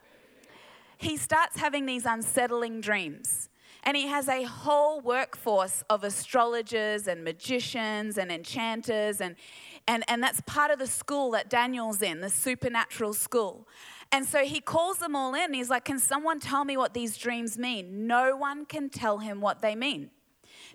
he 0.99 1.17
starts 1.17 1.59
having 1.59 1.87
these 1.87 2.07
unsettling 2.07 2.81
dreams. 2.81 3.49
And 3.83 3.97
he 3.97 4.09
has 4.09 4.29
a 4.29 4.43
whole 4.43 5.01
workforce 5.01 5.85
of 5.89 6.03
astrologers 6.03 7.07
and 7.07 7.23
magicians 7.23 8.19
and 8.19 8.33
enchanters. 8.33 9.21
And, 9.21 9.37
and, 9.87 10.03
and 10.09 10.21
that's 10.21 10.41
part 10.41 10.73
of 10.73 10.81
the 10.81 10.89
school 10.89 11.31
that 11.33 11.49
Daniel's 11.49 12.03
in, 12.03 12.21
the 12.21 12.29
supernatural 12.29 13.15
school. 13.15 13.69
And 14.11 14.27
so 14.27 14.45
he 14.45 14.61
calls 14.61 14.99
them 14.99 15.15
all 15.15 15.35
in. 15.35 15.55
He's 15.55 15.71
like, 15.71 15.85
Can 15.85 16.01
someone 16.01 16.41
tell 16.41 16.65
me 16.65 16.77
what 16.77 16.95
these 16.95 17.17
dreams 17.17 17.59
mean? 17.59 18.09
No 18.09 18.37
one 18.37 18.65
can 18.65 18.89
tell 18.89 19.19
him 19.19 19.41
what 19.41 19.63
they 19.63 19.77
mean. 19.77 20.11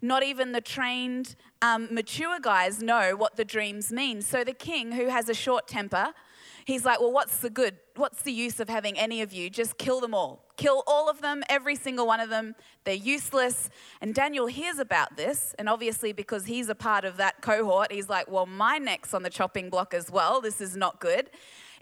Not 0.02 0.24
even 0.24 0.52
the 0.52 0.62
trained, 0.62 1.36
um, 1.62 1.88
mature 1.92 2.40
guys 2.40 2.82
know 2.82 3.16
what 3.16 3.36
the 3.36 3.46
dreams 3.46 3.92
mean. 3.92 4.22
So 4.22 4.44
the 4.44 4.54
king, 4.54 4.94
who 4.94 5.08
has 5.08 5.30
a 5.30 5.34
short 5.34 5.68
temper, 5.68 6.14
He's 6.66 6.86
like, 6.86 7.00
Well, 7.00 7.12
what's 7.12 7.38
the 7.38 7.50
good? 7.50 7.78
What's 7.96 8.22
the 8.22 8.32
use 8.32 8.60
of 8.60 8.70
having 8.70 8.98
any 8.98 9.22
of 9.22 9.34
you? 9.34 9.50
Just 9.50 9.78
kill 9.78 10.00
them 10.00 10.14
all. 10.14 10.46
Kill 10.58 10.84
all 10.88 11.10
of 11.10 11.22
them, 11.22 11.44
every 11.50 11.76
single 11.76 12.08
one 12.08 12.20
of 12.20 12.30
them. 12.30 12.56
They're 12.84 12.94
useless. 12.94 13.70
And 14.02 14.14
Daniel 14.14 14.48
hears 14.48 14.80
about 14.80 15.18
this. 15.18 15.56
And 15.60 15.68
obviously, 15.68 16.14
because 16.14 16.46
he's 16.46 16.70
a 16.70 16.76
part 16.76 17.04
of 17.06 17.18
that 17.18 17.42
cohort, 17.42 17.92
he's 17.92 18.10
like, 18.10 18.30
Well, 18.30 18.46
my 18.46 18.78
neck's 18.78 19.14
on 19.14 19.24
the 19.24 19.30
chopping 19.30 19.70
block 19.70 19.94
as 19.94 20.12
well. 20.12 20.42
This 20.42 20.62
is 20.62 20.76
not 20.76 21.00
good. 21.00 21.30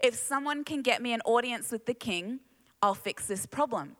If 0.02 0.14
someone 0.14 0.64
can 0.64 0.82
get 0.82 1.02
me 1.02 1.12
an 1.12 1.20
audience 1.24 1.70
with 1.70 1.86
the 1.86 1.94
king, 1.94 2.40
I'll 2.82 2.94
fix 2.94 3.26
this 3.26 3.46
problem. 3.46 3.96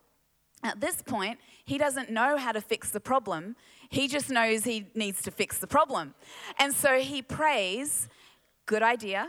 At 0.63 0.81
this 0.81 1.03
point, 1.03 1.39
he 1.65 1.79
doesn't 1.79 2.11
know 2.11 2.37
how 2.37 2.53
to 2.53 2.61
fix 2.61 2.91
the 2.91 3.01
problem. 3.01 3.57
He 3.89 4.09
just 4.09 4.31
knows 4.31 4.65
he 4.65 4.87
needs 4.95 5.23
to 5.23 5.31
fix 5.31 5.59
the 5.59 5.67
problem. 5.67 6.15
And 6.59 6.75
so 6.75 7.01
he 7.01 7.23
prays, 7.23 8.09
Good 8.67 8.83
idea 8.83 9.29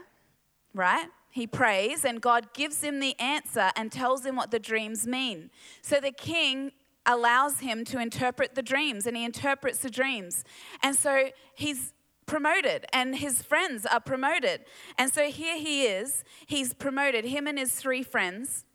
right? 0.74 1.08
He 1.31 1.47
prays, 1.47 2.03
and 2.03 2.21
God 2.21 2.53
gives 2.53 2.83
him 2.83 3.00
the 3.00 3.17
answer 3.19 3.71
and 3.75 3.91
tells 3.91 4.25
him 4.25 4.35
what 4.35 4.51
the 4.51 4.59
dreams 4.59 5.07
mean. 5.07 5.50
So 5.81 6.00
the 6.00 6.11
king 6.11 6.73
allows 7.05 7.61
him 7.61 7.85
to 7.85 8.00
interpret 8.00 8.53
the 8.53 8.61
dreams, 8.61 9.07
and 9.07 9.15
he 9.15 9.23
interprets 9.23 9.79
the 9.79 9.89
dreams. 9.89 10.43
And 10.83 10.95
so 10.95 11.29
he's 11.55 11.93
promoted, 12.25 12.85
and 12.93 13.15
his 13.15 13.41
friends 13.41 13.85
are 13.85 14.01
promoted. 14.01 14.65
And 14.97 15.11
so 15.11 15.29
here 15.29 15.57
he 15.57 15.85
is, 15.85 16.23
he's 16.45 16.73
promoted, 16.73 17.25
him 17.25 17.47
and 17.47 17.57
his 17.57 17.71
three 17.71 18.03
friends. 18.03 18.65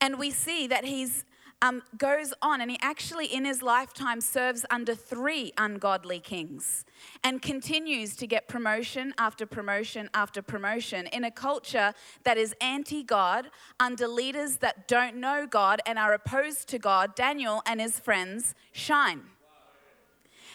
And 0.00 0.18
we 0.18 0.30
see 0.30 0.66
that 0.66 0.84
he's 0.84 1.24
um, 1.62 1.82
goes 1.96 2.32
on 2.40 2.60
and 2.60 2.70
he 2.70 2.78
actually 2.80 3.26
in 3.26 3.44
his 3.44 3.62
lifetime 3.62 4.20
serves 4.20 4.64
under 4.70 4.94
three 4.94 5.52
ungodly 5.58 6.18
kings 6.18 6.84
and 7.22 7.42
continues 7.42 8.16
to 8.16 8.26
get 8.26 8.48
promotion 8.48 9.14
after 9.18 9.46
promotion 9.46 10.08
after 10.14 10.42
promotion 10.42 11.06
in 11.08 11.24
a 11.24 11.30
culture 11.30 11.92
that 12.24 12.38
is 12.38 12.54
anti 12.60 13.02
God, 13.02 13.50
under 13.78 14.08
leaders 14.08 14.56
that 14.58 14.88
don't 14.88 15.16
know 15.16 15.46
God 15.46 15.80
and 15.86 15.98
are 15.98 16.12
opposed 16.12 16.68
to 16.68 16.78
God. 16.78 17.14
Daniel 17.14 17.62
and 17.66 17.80
his 17.80 17.98
friends 17.98 18.54
shine. 18.72 19.22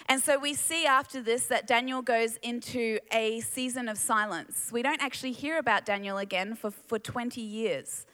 And 0.07 0.21
so 0.21 0.37
we 0.37 0.53
see 0.53 0.85
after 0.85 1.21
this 1.21 1.47
that 1.47 1.65
Daniel 1.65 2.01
goes 2.01 2.37
into 2.37 2.99
a 3.11 3.39
season 3.41 3.89
of 3.89 3.97
silence. 3.97 4.69
We 4.71 4.83
don't 4.83 5.01
actually 5.01 5.31
hear 5.31 5.57
about 5.57 5.85
Daniel 5.85 6.19
again 6.19 6.55
for, 6.55 6.69
for 6.69 6.99
20 6.99 7.41
years. 7.41 8.05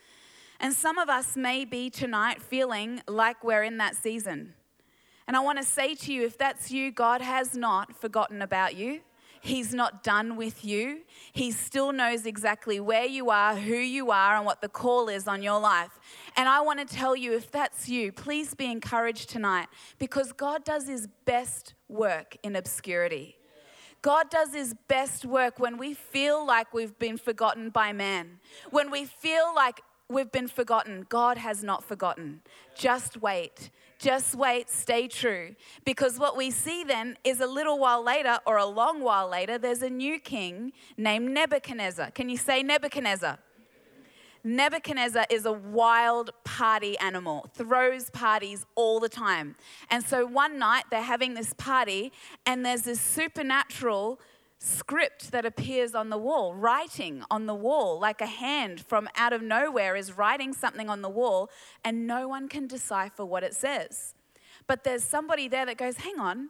And 0.61 0.75
some 0.75 0.99
of 0.99 1.09
us 1.09 1.35
may 1.35 1.65
be 1.65 1.89
tonight 1.89 2.39
feeling 2.39 3.01
like 3.07 3.43
we're 3.43 3.63
in 3.63 3.77
that 3.77 3.95
season. 3.95 4.53
And 5.27 5.35
I 5.35 5.39
want 5.39 5.57
to 5.57 5.63
say 5.63 5.95
to 5.95 6.13
you 6.13 6.23
if 6.23 6.37
that's 6.37 6.69
you, 6.69 6.91
God 6.91 7.19
has 7.21 7.57
not 7.57 7.99
forgotten 7.99 8.43
about 8.43 8.75
you. 8.75 9.01
He's 9.41 9.73
not 9.73 10.03
done 10.03 10.35
with 10.35 10.63
you. 10.63 10.99
He 11.33 11.49
still 11.49 11.91
knows 11.91 12.27
exactly 12.27 12.79
where 12.79 13.05
you 13.05 13.31
are, 13.31 13.55
who 13.55 13.73
you 13.73 14.11
are, 14.11 14.35
and 14.35 14.45
what 14.45 14.61
the 14.61 14.69
call 14.69 15.09
is 15.09 15.27
on 15.27 15.41
your 15.41 15.59
life. 15.59 15.99
And 16.37 16.47
I 16.47 16.61
want 16.61 16.87
to 16.87 16.95
tell 16.95 17.15
you 17.15 17.33
if 17.33 17.49
that's 17.49 17.89
you, 17.89 18.11
please 18.11 18.53
be 18.53 18.69
encouraged 18.69 19.31
tonight 19.31 19.67
because 19.97 20.31
God 20.31 20.63
does 20.63 20.87
his 20.87 21.07
best 21.25 21.73
work 21.89 22.37
in 22.43 22.55
obscurity. 22.55 23.35
God 24.03 24.29
does 24.29 24.53
his 24.53 24.75
best 24.87 25.25
work 25.25 25.59
when 25.59 25.77
we 25.77 25.95
feel 25.95 26.45
like 26.45 26.71
we've 26.71 26.97
been 26.99 27.17
forgotten 27.17 27.71
by 27.71 27.93
man, 27.93 28.39
when 28.69 28.91
we 28.91 29.05
feel 29.05 29.53
like 29.55 29.81
we've 30.11 30.31
been 30.31 30.47
forgotten. 30.47 31.05
God 31.09 31.37
has 31.37 31.63
not 31.63 31.83
forgotten. 31.83 32.41
Just 32.75 33.21
wait. 33.21 33.69
Just 33.97 34.35
wait, 34.35 34.69
stay 34.69 35.07
true. 35.07 35.55
Because 35.85 36.17
what 36.17 36.35
we 36.35 36.49
see 36.49 36.83
then 36.83 37.17
is 37.23 37.39
a 37.39 37.45
little 37.45 37.77
while 37.77 38.03
later, 38.03 38.39
or 38.45 38.57
a 38.57 38.65
long 38.65 39.01
while 39.01 39.29
later, 39.29 39.57
there's 39.57 39.83
a 39.83 39.89
new 39.89 40.19
king 40.19 40.73
named 40.97 41.29
Nebuchadnezzar. 41.31 42.11
Can 42.11 42.27
you 42.27 42.37
say 42.37 42.63
Nebuchadnezzar? 42.63 43.37
Nebuchadnezzar 44.43 45.27
is 45.29 45.45
a 45.45 45.51
wild 45.51 46.31
party 46.43 46.97
animal, 46.97 47.47
throws 47.53 48.09
parties 48.09 48.65
all 48.73 48.99
the 48.99 49.09
time. 49.09 49.55
And 49.91 50.03
so 50.03 50.25
one 50.25 50.57
night 50.57 50.85
they're 50.89 51.03
having 51.03 51.35
this 51.35 51.53
party, 51.53 52.11
and 52.47 52.65
there's 52.65 52.81
this 52.81 52.99
supernatural 52.99 54.19
script 54.61 55.31
that 55.31 55.43
appears 55.43 55.95
on 55.95 56.09
the 56.09 56.17
wall, 56.17 56.53
writing 56.53 57.23
on 57.31 57.47
the 57.47 57.55
wall, 57.55 57.99
like 57.99 58.21
a 58.21 58.27
hand 58.27 58.79
from 58.79 59.09
out 59.15 59.33
of 59.33 59.41
nowhere 59.41 59.95
is 59.95 60.15
writing 60.15 60.53
something 60.53 60.87
on 60.87 61.01
the 61.01 61.09
wall, 61.09 61.49
and 61.83 62.05
no 62.05 62.27
one 62.27 62.47
can 62.47 62.67
decipher 62.67 63.25
what 63.25 63.43
it 63.43 63.55
says. 63.55 64.13
But 64.67 64.83
there's 64.83 65.03
somebody 65.03 65.47
there 65.47 65.65
that 65.65 65.77
goes, 65.77 65.97
Hang 65.97 66.19
on, 66.19 66.49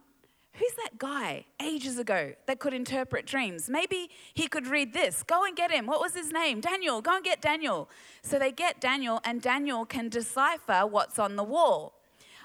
who's 0.53 0.74
that 0.84 0.98
guy 0.98 1.46
ages 1.62 1.98
ago 1.98 2.34
that 2.48 2.60
could 2.60 2.74
interpret 2.74 3.25
dreams? 3.25 3.70
Maybe 3.70 4.10
he 4.34 4.48
could 4.48 4.68
read 4.68 4.91
this. 4.91 5.24
Go 5.24 5.46
and 5.46 5.56
get 5.56 5.72
him. 5.72 5.88
What 5.88 6.01
was 6.01 6.13
his 6.13 6.34
name? 6.34 6.60
Daniel. 6.60 7.01
Go 7.01 7.15
and 7.15 7.24
get 7.24 7.41
Daniel. 7.41 7.89
So 8.22 8.38
they 8.38 8.51
get 8.51 8.82
Daniel, 8.82 9.22
and 9.24 9.41
Daniel 9.41 9.86
can 9.86 10.10
decipher 10.10 10.86
what's 10.86 11.18
on 11.18 11.38
the 11.38 11.46
wall. 11.46 11.94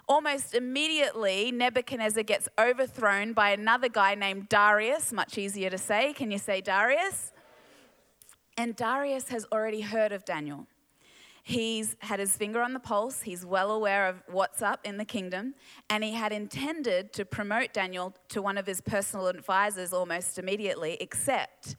Almost 0.08 0.54
immediately, 0.54 1.50
Nebuchadnezzar 1.50 2.22
gets 2.22 2.48
overthrown 2.58 3.32
by 3.32 3.50
another 3.50 3.88
guy 3.88 4.14
named 4.14 4.48
Darius, 4.48 5.12
much 5.12 5.36
easier 5.36 5.68
to 5.68 5.78
say. 5.78 6.12
Can 6.12 6.30
you 6.30 6.38
say 6.38 6.60
Darius? 6.60 7.32
And 8.56 8.76
Darius 8.76 9.28
has 9.28 9.46
already 9.50 9.80
heard 9.80 10.12
of 10.12 10.24
Daniel. 10.24 10.68
He's 11.42 11.96
had 12.00 12.20
his 12.20 12.36
finger 12.36 12.60
on 12.60 12.72
the 12.72 12.80
pulse, 12.80 13.22
he's 13.22 13.46
well 13.46 13.70
aware 13.70 14.08
of 14.08 14.22
what's 14.26 14.62
up 14.62 14.80
in 14.84 14.96
the 14.96 15.04
kingdom, 15.04 15.54
and 15.88 16.02
he 16.02 16.12
had 16.12 16.32
intended 16.32 17.12
to 17.12 17.24
promote 17.24 17.72
Daniel 17.72 18.16
to 18.30 18.42
one 18.42 18.58
of 18.58 18.66
his 18.66 18.80
personal 18.80 19.28
advisors 19.28 19.92
almost 19.92 20.40
immediately, 20.40 20.96
except 21.00 21.76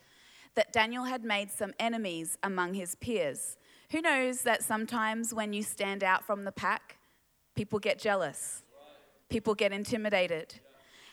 that 0.55 0.72
Daniel 0.72 1.03
had 1.03 1.24
made 1.24 1.51
some 1.51 1.74
enemies 1.79 2.38
among 2.43 2.75
his 2.75 2.96
peers. 2.96 3.57
Who 3.91 4.01
knows 4.01 4.41
that 4.43 4.63
sometimes 4.63 5.34
when 5.34 5.51
you 5.51 5.63
stand 5.63 6.01
out 6.01 6.25
from 6.25 6.46
the 6.46 6.51
pack, 6.53 6.96
people 7.57 7.79
get 7.79 7.99
jealous, 7.99 8.63
people 9.29 9.55
get 9.55 9.73
intimidated. 9.73 10.53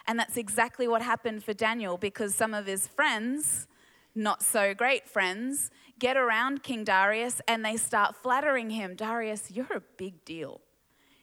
And 0.07 0.19
that's 0.19 0.37
exactly 0.37 0.87
what 0.87 1.01
happened 1.01 1.43
for 1.43 1.55
Daniel 1.55 1.97
because 1.97 2.35
some 2.35 2.53
of 2.53 2.67
his 2.67 2.87
friends, 2.87 3.67
not 4.15 4.43
so 4.43 4.75
great 4.75 5.09
friends, 5.09 5.71
get 5.99 6.19
around 6.19 6.63
King 6.63 6.85
Darius 6.85 7.41
and 7.49 7.65
they 7.65 7.79
start 7.79 8.15
flattering 8.15 8.69
him. 8.69 8.95
Darius, 8.95 9.51
you're 9.51 9.75
a 9.75 9.83
big 9.97 10.23
deal. 10.27 10.61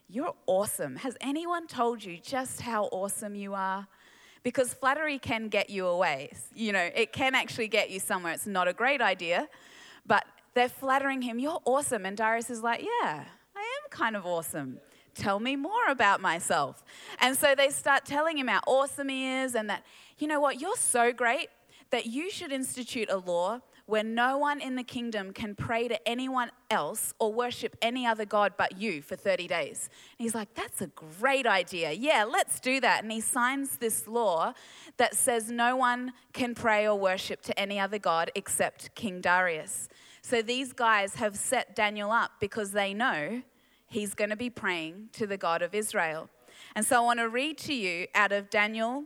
You're 0.09 0.33
awesome. 0.47 0.95
Has 0.97 1.15
anyone 1.21 1.67
told 1.67 2.03
you 2.03 2.17
just 2.17 2.61
how 2.61 2.85
awesome 2.85 3.35
you 3.35 3.53
are? 3.53 3.87
Because 4.43 4.73
flattery 4.73 5.19
can 5.19 5.47
get 5.49 5.69
you 5.69 5.85
away. 5.85 6.31
You 6.55 6.73
know, 6.73 6.89
it 6.95 7.13
can 7.13 7.35
actually 7.35 7.67
get 7.67 7.91
you 7.91 7.99
somewhere. 7.99 8.33
It's 8.33 8.47
not 8.47 8.67
a 8.67 8.73
great 8.73 9.01
idea, 9.01 9.47
but 10.07 10.25
they're 10.55 10.67
flattering 10.67 11.21
him. 11.21 11.37
You're 11.37 11.61
awesome. 11.63 12.07
And 12.07 12.17
Darius 12.17 12.49
is 12.49 12.63
like, 12.63 12.81
yeah, 12.81 13.25
I 13.55 13.59
am 13.59 13.89
kind 13.91 14.15
of 14.15 14.25
awesome 14.25 14.79
tell 15.15 15.39
me 15.39 15.55
more 15.55 15.87
about 15.89 16.21
myself. 16.21 16.83
And 17.19 17.37
so 17.37 17.55
they 17.55 17.69
start 17.69 18.05
telling 18.05 18.37
him 18.37 18.47
how 18.47 18.61
awesome 18.67 19.09
he 19.09 19.25
is 19.25 19.55
and 19.55 19.69
that, 19.69 19.83
you 20.17 20.27
know 20.27 20.39
what, 20.39 20.59
you're 20.61 20.77
so 20.77 21.11
great 21.11 21.49
that 21.91 22.05
you 22.05 22.31
should 22.31 22.51
institute 22.51 23.09
a 23.09 23.17
law 23.17 23.61
where 23.85 24.03
no 24.03 24.37
one 24.37 24.61
in 24.61 24.75
the 24.75 24.83
kingdom 24.83 25.33
can 25.33 25.53
pray 25.53 25.87
to 25.89 26.07
anyone 26.07 26.49
else 26.69 27.13
or 27.19 27.33
worship 27.33 27.75
any 27.81 28.05
other 28.05 28.23
God 28.23 28.53
but 28.57 28.77
you 28.77 29.01
for 29.01 29.17
30 29.17 29.47
days. 29.47 29.89
And 30.17 30.23
he's 30.23 30.33
like, 30.33 30.53
that's 30.53 30.81
a 30.81 30.87
great 30.87 31.45
idea. 31.45 31.91
Yeah, 31.91 32.23
let's 32.23 32.61
do 32.61 32.79
that. 32.79 33.03
And 33.03 33.11
he 33.11 33.19
signs 33.19 33.77
this 33.77 34.07
law 34.07 34.53
that 34.95 35.15
says 35.15 35.51
no 35.51 35.75
one 35.75 36.13
can 36.31 36.55
pray 36.55 36.87
or 36.87 36.97
worship 36.97 37.41
to 37.41 37.59
any 37.59 37.79
other 37.79 37.99
God 37.99 38.31
except 38.33 38.95
King 38.95 39.19
Darius. 39.19 39.89
So 40.21 40.41
these 40.41 40.71
guys 40.71 41.15
have 41.15 41.35
set 41.35 41.75
Daniel 41.75 42.11
up 42.11 42.31
because 42.39 42.71
they 42.71 42.93
know 42.93 43.41
he's 43.91 44.13
going 44.13 44.29
to 44.29 44.35
be 44.35 44.49
praying 44.49 45.09
to 45.11 45.27
the 45.27 45.37
God 45.37 45.61
of 45.61 45.75
Israel. 45.75 46.29
And 46.75 46.85
so 46.85 46.95
I 46.97 46.99
want 47.01 47.19
to 47.19 47.29
read 47.29 47.57
to 47.59 47.73
you 47.73 48.07
out 48.15 48.31
of 48.31 48.49
Daniel 48.49 49.03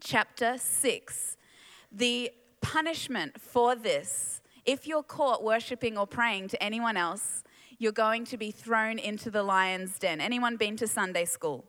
chapter 0.00 0.56
6 0.58 1.36
the 1.90 2.30
punishment 2.60 3.40
for 3.40 3.74
this. 3.74 4.42
If 4.66 4.86
you're 4.86 5.02
caught 5.02 5.42
worshiping 5.42 5.96
or 5.96 6.06
praying 6.06 6.48
to 6.48 6.62
anyone 6.62 6.96
else, 6.96 7.42
you're 7.78 7.92
going 7.92 8.24
to 8.26 8.36
be 8.36 8.50
thrown 8.50 8.98
into 8.98 9.30
the 9.30 9.42
lion's 9.42 9.98
den. 9.98 10.20
Anyone 10.20 10.56
been 10.56 10.76
to 10.76 10.86
Sunday 10.86 11.24
school? 11.24 11.64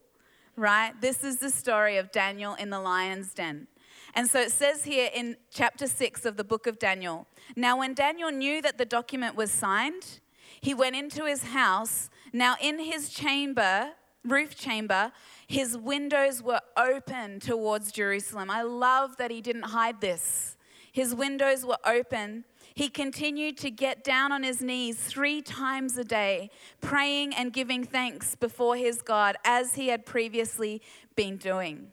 Right? 0.57 1.00
This 1.00 1.24
is 1.24 1.38
the 1.38 1.50
story 1.50 1.98
of 1.98 2.12
Daniel 2.12 2.55
in 2.55 2.69
the 2.69 2.79
lion's 2.79 3.34
den. 3.34 3.67
And 4.15 4.27
so 4.27 4.41
it 4.41 4.51
says 4.51 4.84
here 4.84 5.10
in 5.13 5.38
chapter 5.51 5.88
6 5.88 6.25
of 6.25 6.36
the 6.36 6.43
book 6.43 6.67
of 6.67 6.79
Daniel 6.79 7.27
Now, 7.55 7.77
when 7.77 7.93
Daniel 7.93 8.31
knew 8.31 8.62
that 8.63 8.77
the 8.77 8.86
document 8.86 9.36
was 9.36 9.51
signed, 9.51 10.19
he 10.67 10.74
went 10.74 10.95
into 10.95 11.25
his 11.25 11.43
house 11.43 12.09
now, 12.33 12.55
in 12.62 12.79
his 12.79 13.09
chamber, 13.09 13.91
roof 14.24 14.55
chamber, 14.55 15.12
his 15.47 15.77
windows 15.77 16.43
were 16.43 16.62
open 16.75 17.39
towards 17.39 17.91
Jerusalem. 17.91 18.50
I 18.50 18.63
love 18.63 19.17
that 19.17 19.31
he 19.31 19.41
didn't 19.41 19.63
hide 19.63 20.01
this. 20.01 20.57
His 20.91 21.15
windows 21.15 21.65
were 21.65 21.77
open. 21.86 22.43
He 22.74 22.89
continued 22.89 23.57
to 23.59 23.71
get 23.71 24.03
down 24.03 24.31
on 24.31 24.43
his 24.43 24.62
knees 24.62 24.97
three 24.97 25.41
times 25.41 25.97
a 25.97 26.03
day, 26.03 26.50
praying 26.81 27.33
and 27.33 27.53
giving 27.53 27.83
thanks 27.83 28.36
before 28.36 28.75
his 28.75 29.01
God 29.01 29.36
as 29.43 29.75
he 29.75 29.88
had 29.88 30.05
previously 30.05 30.81
been 31.15 31.38
doing. 31.38 31.88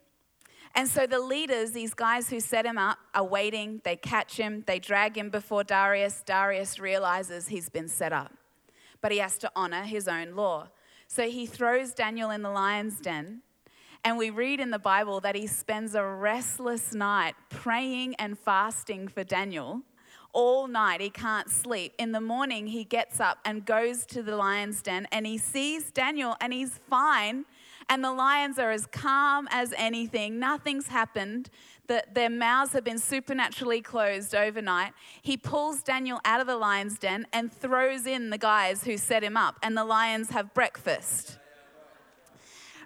And 0.75 0.89
so 0.89 1.07
the 1.07 1.21
leaders, 1.21 1.71
these 1.71 1.95
guys 1.95 2.29
who 2.29 2.41
set 2.41 2.67
him 2.67 2.77
up, 2.77 2.99
are 3.15 3.25
waiting. 3.25 3.81
They 3.85 3.97
catch 3.97 4.37
him, 4.37 4.65
they 4.67 4.81
drag 4.81 5.17
him 5.17 5.31
before 5.31 5.63
Darius. 5.63 6.23
Darius 6.27 6.81
realizes 6.81 7.49
he's 7.49 7.69
been 7.69 7.89
set 7.89 8.13
up 8.13 8.33
but 9.05 9.13
he 9.13 9.19
has 9.19 9.37
to 9.37 9.53
honor 9.55 9.83
his 9.83 10.09
own 10.09 10.35
law. 10.35 10.67
So 11.09 11.29
he 11.29 11.45
throws 11.45 11.93
Daniel 11.93 12.31
in 12.31 12.41
the 12.41 12.49
lion's 12.49 12.99
den. 13.01 13.43
And 14.03 14.17
we 14.17 14.31
read 14.31 14.61
in 14.61 14.71
the 14.71 14.79
Bible 14.79 15.21
that 15.21 15.35
he 15.35 15.47
spends 15.47 15.95
a 15.95 16.03
restless 16.03 16.95
night 16.95 17.35
praying 17.51 18.15
and 18.15 18.39
fasting 18.39 19.09
for 19.09 19.23
Daniel. 19.23 19.83
All 20.33 20.69
night, 20.69 21.03
he 21.03 21.11
can't 21.11 21.51
sleep. 21.51 21.93
In 21.99 22.13
the 22.13 22.21
morning, 22.23 22.69
he 22.69 22.83
gets 22.83 23.21
up 23.21 23.41
and 23.45 23.67
goes 23.67 24.07
to 24.07 24.23
the 24.23 24.37
lion's 24.37 24.81
den 24.81 25.07
and 25.13 25.27
he 25.27 25.37
sees 25.37 25.91
Daniel 25.91 26.35
and 26.41 26.55
he's 26.55 26.81
fine 26.89 27.45
And 27.91 28.03
the 28.03 28.13
lions 28.13 28.59
are 28.59 28.71
as 28.71 28.87
calm 28.87 29.47
as 29.51 29.75
anything. 29.77 30.39
Nothing's 30.39 30.89
happened. 30.89 31.51
The, 31.87 32.03
their 32.13 32.31
mouths 32.31 32.73
have 32.73 32.85
been 32.85 32.99
supernaturally 32.99 33.83
closed 33.83 34.35
overnight. 34.35 34.93
He 35.21 35.37
pulls 35.37 35.83
Daniel 35.83 36.21
out 36.25 36.41
of 36.41 36.47
the 36.47 36.57
lion's 36.57 36.99
den 36.99 37.27
and 37.33 37.53
throws 37.53 38.07
in 38.07 38.31
the 38.31 38.39
guys 38.39 38.85
who 38.85 38.97
set 38.97 39.23
him 39.23 39.37
up, 39.37 39.59
and 39.63 39.77
the 39.77 39.85
lions 39.85 40.31
have 40.31 40.55
breakfast. 40.55 41.39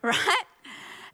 Right? 0.00 0.44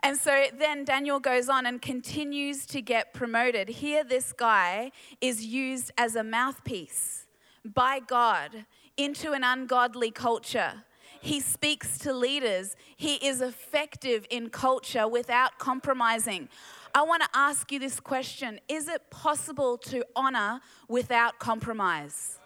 And 0.02 0.18
so 0.18 0.44
then 0.58 0.84
Daniel 0.84 1.18
goes 1.18 1.48
on 1.48 1.64
and 1.64 1.80
continues 1.80 2.66
to 2.66 2.82
get 2.82 3.14
promoted. 3.14 3.70
Here, 3.70 4.04
this 4.04 4.34
guy 4.34 4.92
is 5.22 5.46
used 5.46 5.92
as 5.96 6.14
a 6.14 6.22
mouthpiece 6.22 7.24
by 7.64 8.00
God 8.00 8.66
into 8.98 9.32
an 9.32 9.42
ungodly 9.42 10.10
culture. 10.10 10.84
He 11.24 11.40
speaks 11.40 11.96
to 12.00 12.12
leaders. 12.12 12.76
He 12.98 13.14
is 13.14 13.40
effective 13.40 14.26
in 14.28 14.50
culture 14.50 15.08
without 15.08 15.58
compromising. 15.58 16.50
I 16.94 17.00
want 17.00 17.22
to 17.22 17.28
ask 17.32 17.72
you 17.72 17.78
this 17.78 17.98
question 17.98 18.60
Is 18.68 18.88
it 18.88 19.08
possible 19.10 19.78
to 19.78 20.04
honor 20.14 20.60
without 20.86 21.38
compromise? 21.38 22.38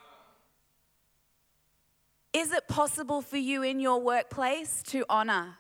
Is 2.33 2.53
it 2.53 2.69
possible 2.69 3.21
for 3.21 3.37
you 3.37 3.65
in 3.65 3.81
your 3.81 4.01
workplace 4.01 4.85
to 4.85 5.05
honor 5.09 5.57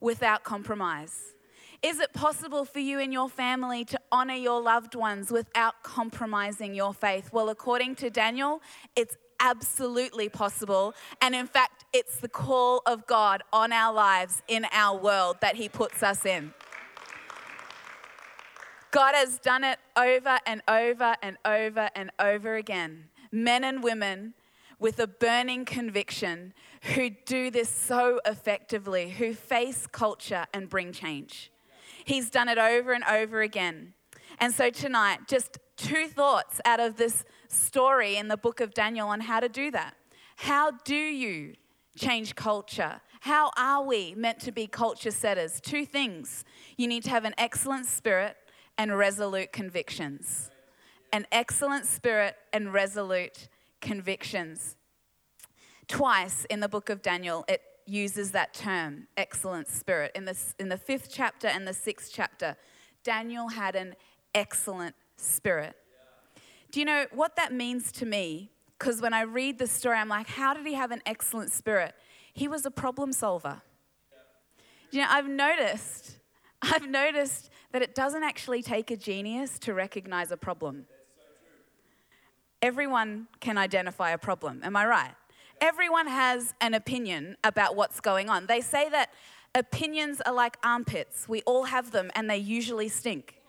without 0.00 0.44
compromise? 0.44 1.34
Is 1.82 1.98
it 1.98 2.12
possible 2.12 2.64
for 2.64 2.78
you 2.78 3.00
and 3.00 3.12
your 3.12 3.28
family 3.28 3.84
to 3.86 3.98
honor 4.12 4.34
your 4.34 4.62
loved 4.62 4.94
ones 4.94 5.32
without 5.32 5.82
compromising 5.82 6.76
your 6.76 6.94
faith? 6.94 7.32
Well, 7.32 7.48
according 7.48 7.96
to 7.96 8.10
Daniel, 8.10 8.62
it's 8.94 9.16
absolutely 9.40 10.28
possible. 10.28 10.94
And 11.20 11.34
in 11.34 11.46
fact, 11.46 11.84
it's 11.92 12.18
the 12.18 12.28
call 12.28 12.82
of 12.86 13.06
God 13.06 13.42
on 13.52 13.72
our 13.72 13.92
lives 13.92 14.42
in 14.46 14.66
our 14.72 14.96
world 14.96 15.38
that 15.40 15.56
He 15.56 15.68
puts 15.68 16.02
us 16.02 16.24
in. 16.24 16.54
God 18.90 19.14
has 19.14 19.38
done 19.38 19.64
it 19.64 19.78
over 19.96 20.38
and 20.46 20.62
over 20.66 21.16
and 21.22 21.36
over 21.44 21.90
and 21.94 22.10
over 22.18 22.56
again. 22.56 23.04
Men 23.30 23.62
and 23.64 23.82
women 23.82 24.34
with 24.80 24.98
a 24.98 25.06
burning 25.06 25.64
conviction 25.64 26.52
who 26.94 27.10
do 27.10 27.50
this 27.50 27.68
so 27.68 28.20
effectively, 28.24 29.10
who 29.10 29.34
face 29.34 29.86
culture 29.86 30.46
and 30.52 30.68
bring 30.68 30.92
change. 30.92 31.52
He's 32.04 32.30
done 32.30 32.48
it 32.48 32.58
over 32.58 32.92
and 32.92 33.04
over 33.04 33.42
again. 33.42 33.92
And 34.38 34.52
so 34.52 34.70
tonight, 34.70 35.28
just 35.28 35.58
two 35.76 36.08
thoughts 36.08 36.60
out 36.64 36.80
of 36.80 36.96
this 36.96 37.24
story 37.50 38.16
in 38.16 38.28
the 38.28 38.36
book 38.36 38.60
of 38.60 38.74
Daniel 38.74 39.08
on 39.08 39.20
how 39.20 39.40
to 39.40 39.48
do 39.48 39.70
that. 39.70 39.94
How 40.36 40.70
do 40.70 40.94
you 40.94 41.54
change 41.98 42.34
culture? 42.34 43.00
How 43.20 43.50
are 43.56 43.84
we 43.84 44.14
meant 44.16 44.40
to 44.40 44.52
be 44.52 44.66
culture 44.66 45.10
setters? 45.10 45.60
Two 45.60 45.84
things. 45.84 46.44
You 46.76 46.88
need 46.88 47.04
to 47.04 47.10
have 47.10 47.24
an 47.24 47.34
excellent 47.36 47.86
spirit 47.86 48.36
and 48.78 48.96
resolute 48.96 49.52
convictions. 49.52 50.50
An 51.12 51.26
excellent 51.30 51.86
spirit 51.86 52.36
and 52.52 52.72
resolute 52.72 53.48
convictions. 53.80 54.76
Twice 55.88 56.46
in 56.46 56.60
the 56.60 56.68
book 56.68 56.88
of 56.88 57.02
Daniel, 57.02 57.44
it 57.48 57.62
uses 57.84 58.30
that 58.30 58.54
term, 58.54 59.08
excellent 59.16 59.68
spirit. 59.68 60.12
In 60.14 60.24
the, 60.24 60.36
in 60.58 60.68
the 60.68 60.78
fifth 60.78 61.08
chapter 61.12 61.48
and 61.48 61.66
the 61.66 61.74
sixth 61.74 62.12
chapter, 62.14 62.56
Daniel 63.02 63.48
had 63.48 63.74
an 63.74 63.96
excellent 64.34 64.94
spirit. 65.16 65.74
Do 66.70 66.80
you 66.80 66.86
know 66.86 67.06
what 67.12 67.36
that 67.36 67.52
means 67.52 67.92
to 67.92 68.06
me? 68.06 68.50
Because 68.78 69.02
when 69.02 69.12
I 69.12 69.22
read 69.22 69.58
the 69.58 69.66
story, 69.66 69.98
I'm 69.98 70.08
like, 70.08 70.28
how 70.28 70.54
did 70.54 70.66
he 70.66 70.74
have 70.74 70.90
an 70.90 71.02
excellent 71.04 71.52
spirit? 71.52 71.94
He 72.32 72.48
was 72.48 72.64
a 72.64 72.70
problem 72.70 73.12
solver. 73.12 73.62
You 74.90 75.00
know, 75.00 75.06
I've 75.08 75.28
noticed, 75.28 76.18
I've 76.62 76.88
noticed 76.88 77.50
that 77.72 77.82
it 77.82 77.94
doesn't 77.94 78.22
actually 78.22 78.62
take 78.62 78.90
a 78.90 78.96
genius 78.96 79.58
to 79.60 79.74
recognize 79.74 80.30
a 80.30 80.36
problem. 80.36 80.86
Everyone 82.62 83.28
can 83.40 83.56
identify 83.56 84.10
a 84.10 84.18
problem, 84.18 84.60
am 84.64 84.76
I 84.76 84.86
right? 84.86 85.12
everyone 85.60 86.06
has 86.06 86.54
an 86.60 86.74
opinion 86.74 87.36
about 87.44 87.76
what's 87.76 88.00
going 88.00 88.28
on. 88.28 88.46
They 88.46 88.60
say 88.60 88.88
that 88.88 89.12
opinions 89.54 90.20
are 90.22 90.32
like 90.32 90.56
armpits, 90.64 91.28
we 91.28 91.42
all 91.42 91.64
have 91.64 91.90
them, 91.90 92.10
and 92.14 92.30
they 92.30 92.38
usually 92.38 92.88
stink. 92.88 93.39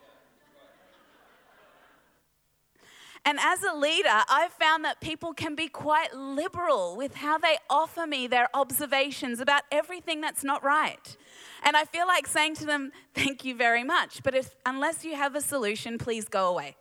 And 3.23 3.37
as 3.39 3.61
a 3.63 3.75
leader, 3.75 4.23
I've 4.29 4.51
found 4.53 4.83
that 4.83 4.99
people 4.99 5.33
can 5.33 5.53
be 5.55 5.67
quite 5.67 6.15
liberal 6.15 6.95
with 6.97 7.15
how 7.15 7.37
they 7.37 7.57
offer 7.69 8.07
me 8.07 8.25
their 8.27 8.49
observations 8.53 9.39
about 9.39 9.61
everything 9.71 10.21
that's 10.21 10.43
not 10.43 10.63
right. 10.63 11.17
And 11.63 11.77
I 11.77 11.85
feel 11.85 12.07
like 12.07 12.25
saying 12.25 12.55
to 12.55 12.65
them, 12.65 12.91
thank 13.13 13.45
you 13.45 13.55
very 13.55 13.83
much, 13.83 14.23
but 14.23 14.33
if, 14.33 14.55
unless 14.65 15.05
you 15.05 15.15
have 15.15 15.35
a 15.35 15.41
solution, 15.41 15.99
please 15.99 16.27
go 16.27 16.47
away. 16.47 16.75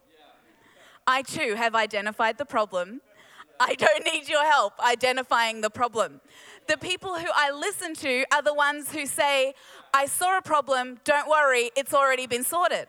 I 1.06 1.22
too 1.22 1.54
have 1.56 1.74
identified 1.74 2.38
the 2.38 2.46
problem 2.46 3.00
I 3.60 3.74
don't 3.74 4.04
need 4.04 4.26
your 4.26 4.42
help 4.42 4.72
identifying 4.80 5.60
the 5.60 5.68
problem. 5.68 6.22
The 6.66 6.78
people 6.78 7.18
who 7.18 7.28
I 7.34 7.50
listen 7.50 7.94
to 7.96 8.24
are 8.32 8.40
the 8.40 8.54
ones 8.54 8.90
who 8.90 9.04
say, 9.04 9.52
I 9.92 10.06
saw 10.06 10.38
a 10.38 10.42
problem, 10.42 10.98
don't 11.04 11.28
worry, 11.28 11.70
it's 11.76 11.92
already 11.92 12.26
been 12.26 12.42
sorted. 12.42 12.86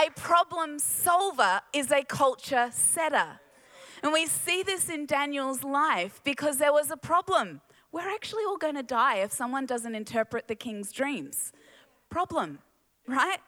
A 0.00 0.08
problem 0.12 0.78
solver 0.78 1.60
is 1.74 1.90
a 1.92 2.02
culture 2.02 2.70
setter. 2.72 3.40
And 4.02 4.14
we 4.14 4.24
see 4.26 4.62
this 4.62 4.88
in 4.88 5.04
Daniel's 5.04 5.62
life 5.62 6.22
because 6.24 6.56
there 6.56 6.72
was 6.72 6.90
a 6.90 6.96
problem. 6.96 7.60
We're 7.92 8.08
actually 8.08 8.44
all 8.44 8.56
going 8.56 8.76
to 8.76 8.82
die 8.82 9.16
if 9.16 9.30
someone 9.30 9.66
doesn't 9.66 9.94
interpret 9.94 10.48
the 10.48 10.54
king's 10.54 10.90
dreams. 10.90 11.52
Problem, 12.08 12.60
right? 13.06 13.40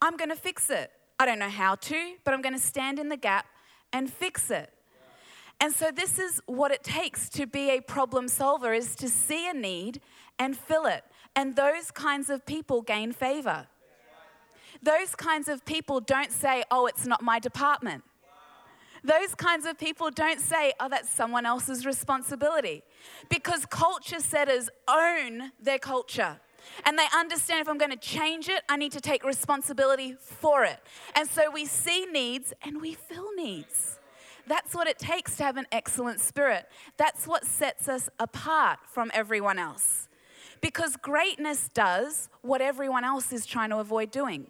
I'm 0.00 0.16
going 0.16 0.30
to 0.30 0.36
fix 0.36 0.70
it. 0.70 0.90
I 1.18 1.26
don't 1.26 1.38
know 1.38 1.50
how 1.50 1.74
to, 1.74 2.14
but 2.24 2.32
I'm 2.32 2.40
going 2.40 2.54
to 2.54 2.60
stand 2.60 2.98
in 2.98 3.10
the 3.10 3.18
gap 3.18 3.44
and 3.92 4.10
fix 4.10 4.50
it. 4.50 4.72
And 5.60 5.72
so 5.72 5.90
this 5.90 6.18
is 6.18 6.40
what 6.46 6.70
it 6.70 6.82
takes 6.82 7.28
to 7.30 7.46
be 7.46 7.68
a 7.70 7.80
problem 7.80 8.28
solver 8.28 8.72
is 8.72 8.96
to 8.96 9.08
see 9.08 9.48
a 9.48 9.52
need 9.52 10.00
and 10.38 10.56
fill 10.56 10.86
it. 10.86 11.04
And 11.36 11.56
those 11.56 11.90
kinds 11.90 12.30
of 12.30 12.46
people 12.46 12.80
gain 12.80 13.12
favor. 13.12 13.66
Those 14.84 15.14
kinds 15.14 15.48
of 15.48 15.64
people 15.64 16.00
don't 16.00 16.30
say, 16.30 16.64
"Oh, 16.70 16.86
it's 16.86 17.06
not 17.06 17.22
my 17.22 17.38
department." 17.38 18.04
Those 19.04 19.34
kinds 19.34 19.66
of 19.66 19.78
people 19.78 20.10
don't 20.10 20.40
say, 20.40 20.72
oh, 20.80 20.88
that's 20.88 21.10
someone 21.10 21.44
else's 21.44 21.84
responsibility. 21.84 22.82
Because 23.28 23.66
culture 23.66 24.18
setters 24.18 24.70
own 24.88 25.52
their 25.60 25.78
culture. 25.78 26.40
And 26.86 26.98
they 26.98 27.06
understand 27.14 27.60
if 27.60 27.68
I'm 27.68 27.76
going 27.76 27.90
to 27.90 27.98
change 27.98 28.48
it, 28.48 28.62
I 28.66 28.78
need 28.78 28.92
to 28.92 29.02
take 29.02 29.22
responsibility 29.22 30.16
for 30.18 30.64
it. 30.64 30.80
And 31.14 31.28
so 31.28 31.50
we 31.50 31.66
see 31.66 32.06
needs 32.06 32.54
and 32.62 32.80
we 32.80 32.94
fill 32.94 33.28
needs. 33.36 34.00
That's 34.46 34.74
what 34.74 34.86
it 34.86 34.98
takes 34.98 35.36
to 35.36 35.42
have 35.44 35.58
an 35.58 35.66
excellent 35.70 36.20
spirit. 36.20 36.66
That's 36.96 37.26
what 37.26 37.44
sets 37.44 37.88
us 37.88 38.08
apart 38.18 38.78
from 38.90 39.10
everyone 39.12 39.58
else. 39.58 40.08
Because 40.62 40.96
greatness 40.96 41.68
does 41.74 42.30
what 42.40 42.62
everyone 42.62 43.04
else 43.04 43.34
is 43.34 43.44
trying 43.44 43.68
to 43.68 43.78
avoid 43.78 44.10
doing. 44.10 44.46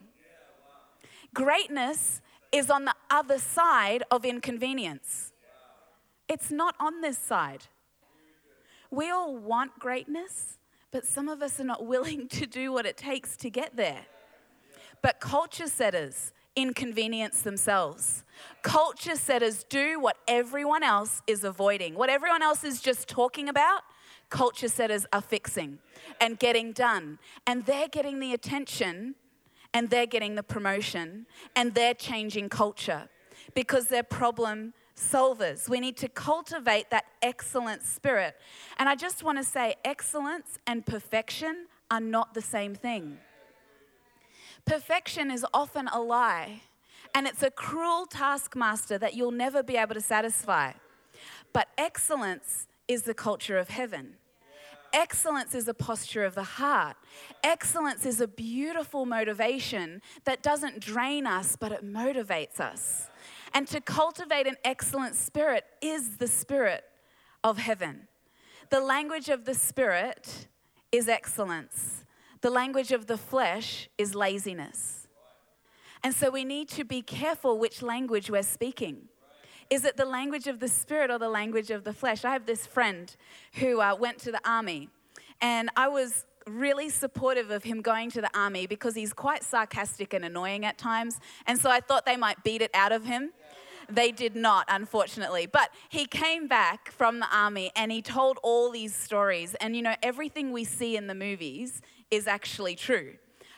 Greatness 1.35 2.23
is 2.53 2.71
on 2.71 2.85
the 2.85 2.95
other 3.11 3.39
side 3.39 4.05
of 4.11 4.25
inconvenience, 4.25 5.33
it's 6.29 6.51
not 6.51 6.75
on 6.81 7.01
this 7.01 7.19
side. 7.19 7.67
We 8.91 9.11
all 9.11 9.37
want 9.37 9.79
greatness, 9.81 10.59
but 10.93 11.05
some 11.05 11.29
of 11.29 11.43
us 11.43 11.59
are 11.59 11.65
not 11.65 11.85
willing 11.95 12.29
to 12.29 12.47
do 12.47 12.73
what 12.73 12.87
it 12.87 12.97
takes 12.97 13.37
to 13.39 13.51
get 13.51 13.77
there. 13.77 14.07
But 15.03 15.21
culture 15.21 15.67
setters 15.67 16.33
inconvenience 16.57 17.43
themselves. 17.43 18.23
Culture 18.63 19.17
setters 19.17 19.65
do 19.65 19.99
what 19.99 20.17
everyone 20.29 20.85
else 20.85 21.21
is 21.27 21.43
avoiding. 21.43 21.95
What 21.95 22.09
everyone 22.09 22.43
else 22.43 22.63
is 22.63 22.81
just 22.81 23.09
talking 23.09 23.49
about, 23.49 23.83
culture 24.31 24.69
setters 24.69 25.05
are 25.13 25.21
fixing 25.21 25.79
and 26.21 26.39
getting 26.39 26.73
done. 26.73 27.19
And 27.47 27.67
they're 27.67 27.89
getting 27.89 28.21
the 28.21 28.33
attention 28.33 29.17
and 29.75 29.91
they're 29.91 30.07
getting 30.07 30.37
the 30.37 30.43
promotion 30.43 31.27
and 31.57 31.75
they're 31.75 31.95
changing 31.95 32.49
culture 32.49 33.09
because 33.55 33.89
they're 33.89 34.03
problem 34.03 34.73
solvers. 34.97 35.69
We 35.69 35.81
need 35.81 35.97
to 35.99 36.09
cultivate 36.09 36.91
that 36.91 37.05
excellent 37.21 37.83
spirit. 37.83 38.37
And 38.79 38.89
I 38.89 38.95
just 38.95 39.23
want 39.25 39.39
to 39.39 39.45
say 39.45 39.75
excellence 39.85 40.59
and 40.67 40.87
perfection 40.87 41.67
are 41.91 42.01
not 42.01 42.35
the 42.35 42.41
same 42.41 42.75
thing. 42.75 43.19
Perfection 44.65 45.31
is 45.31 45.45
often 45.53 45.89
a 45.89 46.01
lie, 46.01 46.63
and 47.15 47.27
it's 47.27 47.43
a 47.43 47.51
cruel 47.51 48.07
taskmaster 48.07 48.97
that 48.97 49.15
you'll 49.15 49.31
never 49.31 49.63
be 49.63 49.77
able 49.77 49.95
to 49.95 50.01
satisfy. 50.01 50.73
But 51.53 51.69
excellence 51.77 52.67
is 52.89 53.03
the 53.03 53.13
culture 53.13 53.59
of 53.59 53.69
heaven. 53.69 54.15
Excellence 54.95 55.57
is 55.57 55.67
a 55.67 55.75
posture 55.75 56.25
of 56.25 56.37
the 56.37 56.45
heart. 56.45 56.97
Excellence 57.43 58.07
is 58.07 58.21
a 58.21 58.29
beautiful 58.29 59.05
motivation 59.05 60.01
that 60.25 60.41
doesn't 60.41 60.79
drain 60.79 61.27
us, 61.27 61.57
but 61.57 61.73
it 61.73 61.85
motivates 61.85 62.61
us. 62.61 63.11
And 63.53 63.67
to 63.69 63.81
cultivate 63.81 64.47
an 64.47 64.55
excellent 64.65 65.17
spirit 65.17 65.65
is 65.83 66.19
the 66.19 66.29
spirit 66.29 66.85
of 67.43 67.59
heaven. 67.59 68.07
The 68.71 68.79
language 68.79 69.29
of 69.29 69.45
the 69.45 69.55
spirit 69.55 70.47
is 70.93 71.09
excellence. 71.09 72.05
The 72.41 72.51
language 72.51 72.93
of 72.93 73.09
the 73.09 73.19
flesh 73.19 73.89
is 73.99 74.15
laziness. 74.15 75.09
And 76.05 76.15
so 76.15 76.31
we 76.31 76.45
need 76.45 76.69
to 76.69 76.85
be 76.85 77.03
careful 77.03 77.59
which 77.59 77.83
language 77.83 78.31
we're 78.31 78.43
speaking. 78.45 79.09
Is 79.71 79.85
it 79.85 79.97
the 79.97 80.05
language 80.05 80.47
of 80.47 80.61
the 80.61 80.69
spirit 80.69 81.11
or 81.11 81.19
the 81.19 81.29
language 81.29 81.71
of 81.71 81.85
the 81.85 81.93
flesh? 81.93 82.25
I 82.25 82.33
have 82.33 82.47
this 82.47 82.67
friend 82.67 83.15
who 83.55 83.81
uh, 83.81 83.95
went 83.95 84.19
to 84.21 84.33
the 84.33 84.41
army, 84.49 84.89
and 85.41 85.71
I 85.77 85.89
was 85.89 86.27
really 86.47 86.91
supportive 86.91 87.51
of 87.51 87.65
him 87.65 87.81
going 87.81 88.11
to 88.11 88.21
the 88.21 88.31
army 88.39 88.67
because 88.67 88.95
he's 88.95 89.13
quite 89.13 89.43
sarcastic 89.43 90.13
and 90.13 90.25
annoying 90.25 90.65
at 90.65 90.77
times. 90.79 91.19
And 91.47 91.59
so 91.59 91.71
I 91.71 91.81
thought 91.81 92.05
they 92.05 92.17
might 92.17 92.43
beat 92.45 92.63
it 92.63 92.71
out 92.75 92.93
of 92.93 93.05
him. 93.05 93.33
They 93.89 94.13
did 94.13 94.35
not, 94.35 94.67
unfortunately. 94.69 95.47
But 95.47 95.71
he 95.89 96.07
came 96.07 96.47
back 96.47 96.91
from 96.91 97.21
the 97.21 97.29
army 97.35 97.71
and 97.77 97.93
he 97.93 98.03
told 98.03 98.39
all 98.43 98.71
these 98.71 98.95
stories. 98.95 99.55
And 99.57 99.77
you 99.77 99.83
know, 99.83 99.95
everything 100.03 100.53
we 100.53 100.65
see 100.65 100.97
in 100.97 101.07
the 101.07 101.15
movies 101.15 101.83
is 102.11 102.27
actually 102.27 102.77
true. 102.77 103.15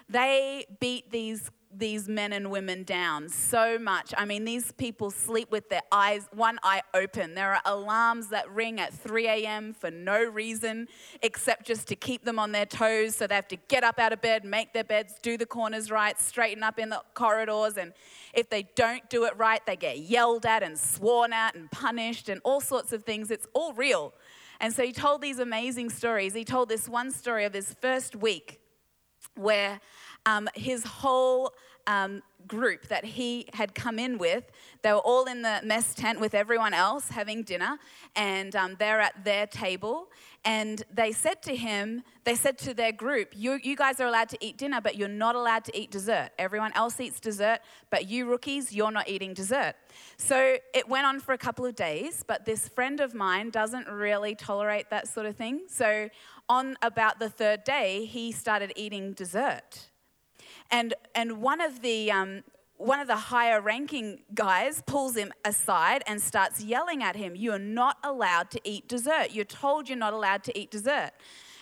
They 0.09 0.67
beat 0.79 1.11
these 1.11 1.51
these 1.79 2.09
men 2.09 2.33
and 2.33 2.51
women 2.51 2.83
down 2.83 3.29
so 3.29 3.79
much. 3.79 4.13
I 4.17 4.25
mean, 4.25 4.45
these 4.45 4.73
people 4.73 5.11
sleep 5.11 5.51
with 5.51 5.69
their 5.69 5.83
eyes, 5.93 6.29
one 6.33 6.59
eye 6.63 6.83
open. 6.95 7.35
There 7.35 7.53
are 7.53 7.61
alarms 7.65 8.29
that 8.29 8.51
ring 8.51 8.81
at 8.81 8.93
3 8.93 9.27
a.m. 9.27 9.75
for 9.75 9.91
no 9.91 10.23
reason 10.23 10.89
except 11.23 11.67
just 11.67 11.89
to 11.89 11.97
keep 11.97 12.25
them 12.25 12.39
on 12.39 12.53
their 12.53 12.67
toes. 12.67 13.17
So 13.17 13.27
they 13.27 13.35
have 13.35 13.49
to 13.49 13.57
get 13.69 13.85
up 13.85 13.99
out 13.99 14.13
of 14.13 14.21
bed, 14.21 14.45
make 14.45 14.73
their 14.73 14.85
beds, 14.85 15.15
do 15.23 15.37
the 15.37 15.47
corners 15.47 15.91
right, 15.91 16.21
straighten 16.21 16.63
up 16.63 16.79
in 16.79 16.89
the 16.89 17.03
corridors. 17.15 17.77
And 17.77 17.93
if 18.35 18.51
they 18.51 18.69
don't 18.75 19.09
do 19.09 19.25
it 19.25 19.37
right, 19.37 19.65
they 19.67 19.77
get 19.77 19.99
yelled 19.99 20.47
at 20.47 20.63
and 20.63 20.79
sworn 20.79 21.33
at 21.33 21.55
and 21.55 21.71
punished 21.71 22.29
and 22.29 22.41
all 22.45 22.61
sorts 22.61 22.93
of 22.93 23.05
things. 23.05 23.31
It's 23.31 23.47
all 23.55 23.73
real. 23.73 24.15
And 24.61 24.73
so 24.73 24.83
he 24.83 24.93
told 24.93 25.21
these 25.21 25.39
amazing 25.39 25.91
stories. 25.91 26.35
He 26.35 26.45
told 26.45 26.69
this 26.69 26.89
one 26.89 27.11
story 27.11 27.45
of 27.45 27.53
his 27.53 27.75
first 27.81 28.17
week 28.17 28.61
where 29.35 29.81
um, 30.25 30.49
his 30.55 30.85
whole 30.85 31.53
um, 31.87 32.23
group 32.47 32.89
that 32.89 33.05
he 33.05 33.47
had 33.55 33.75
come 33.75 33.99
in 33.99 34.19
with, 34.19 34.45
they 34.83 34.93
were 34.93 34.99
all 34.99 35.25
in 35.25 35.43
the 35.43 35.61
mess 35.65 35.95
tent 35.95 36.21
with 36.21 36.35
everyone 36.35 36.75
else 36.75 37.09
having 37.09 37.43
dinner, 37.43 37.79
and 38.15 38.55
um, 38.55 38.77
they're 38.79 39.01
at 39.01 39.25
their 39.25 39.47
table. 39.47 40.09
And 40.45 40.85
they 40.93 41.11
said 41.11 41.43
to 41.43 41.57
him, 41.57 42.05
they 42.23 42.37
said 42.37 42.57
to 42.59 42.75
their 42.75 42.93
group, 42.93 43.33
you, 43.35 43.59
you 43.63 43.75
guys 43.75 43.99
are 44.01 44.07
allowed 44.07 44.29
to 44.29 44.39
eat 44.41 44.57
dinner, 44.59 44.81
but 44.81 44.97
you're 44.97 45.09
not 45.09 45.35
allowed 45.35 45.65
to 45.65 45.77
eat 45.77 45.91
dessert. 45.91 46.31
Everyone 46.39 46.73
else 46.75 47.01
eats 47.01 47.19
dessert, 47.19 47.59
but 47.91 48.09
you 48.09 48.27
rookies, 48.27 48.73
you're 48.73 48.93
not 48.93 49.09
eating 49.09 49.35
dessert. 49.35 49.75
So 50.17 50.57
it 50.73 50.89
went 50.89 51.07
on 51.07 51.19
for 51.19 51.33
a 51.33 51.39
couple 51.39 51.65
of 51.65 51.75
days, 51.75 52.25
but 52.27 52.45
this 52.45 52.69
friend 52.69 53.01
of 53.01 53.13
mine 53.13 53.51
doesn't 53.51 53.89
really 53.89 54.37
tolerate 54.37 54.89
that 54.91 55.09
sort 55.09 55.27
of 55.27 55.35
thing. 55.35 55.63
So 55.69 56.11
on 56.49 56.77
about 56.81 57.19
the 57.19 57.29
third 57.29 57.65
day, 57.65 58.05
he 58.05 58.31
started 58.31 58.73
eating 58.77 59.15
dessert. 59.15 59.89
And, 60.71 60.95
and 61.15 61.41
one 61.41 61.61
of 61.61 61.83
the, 61.83 62.11
um, 62.11 62.43
one 62.77 63.01
of 63.01 63.07
the 63.07 63.17
higher 63.17 63.61
ranking 63.61 64.21
guys 64.35 64.83
pulls 64.87 65.17
him 65.17 65.33
aside 65.45 66.03
and 66.07 66.21
starts 66.21 66.63
yelling 66.63 67.03
at 67.03 67.17
him, 67.17 67.35
You're 67.37 67.59
not 67.59 67.99
allowed 68.03 68.51
to 68.53 68.61
eat 68.65 68.89
dessert. 68.89 69.29
You're 69.33 69.45
told 69.45 69.89
you're 69.89 69.99
not 69.99 70.13
allowed 70.13 70.45
to 70.45 70.59
eat 70.59 70.71
dessert. 70.71 71.11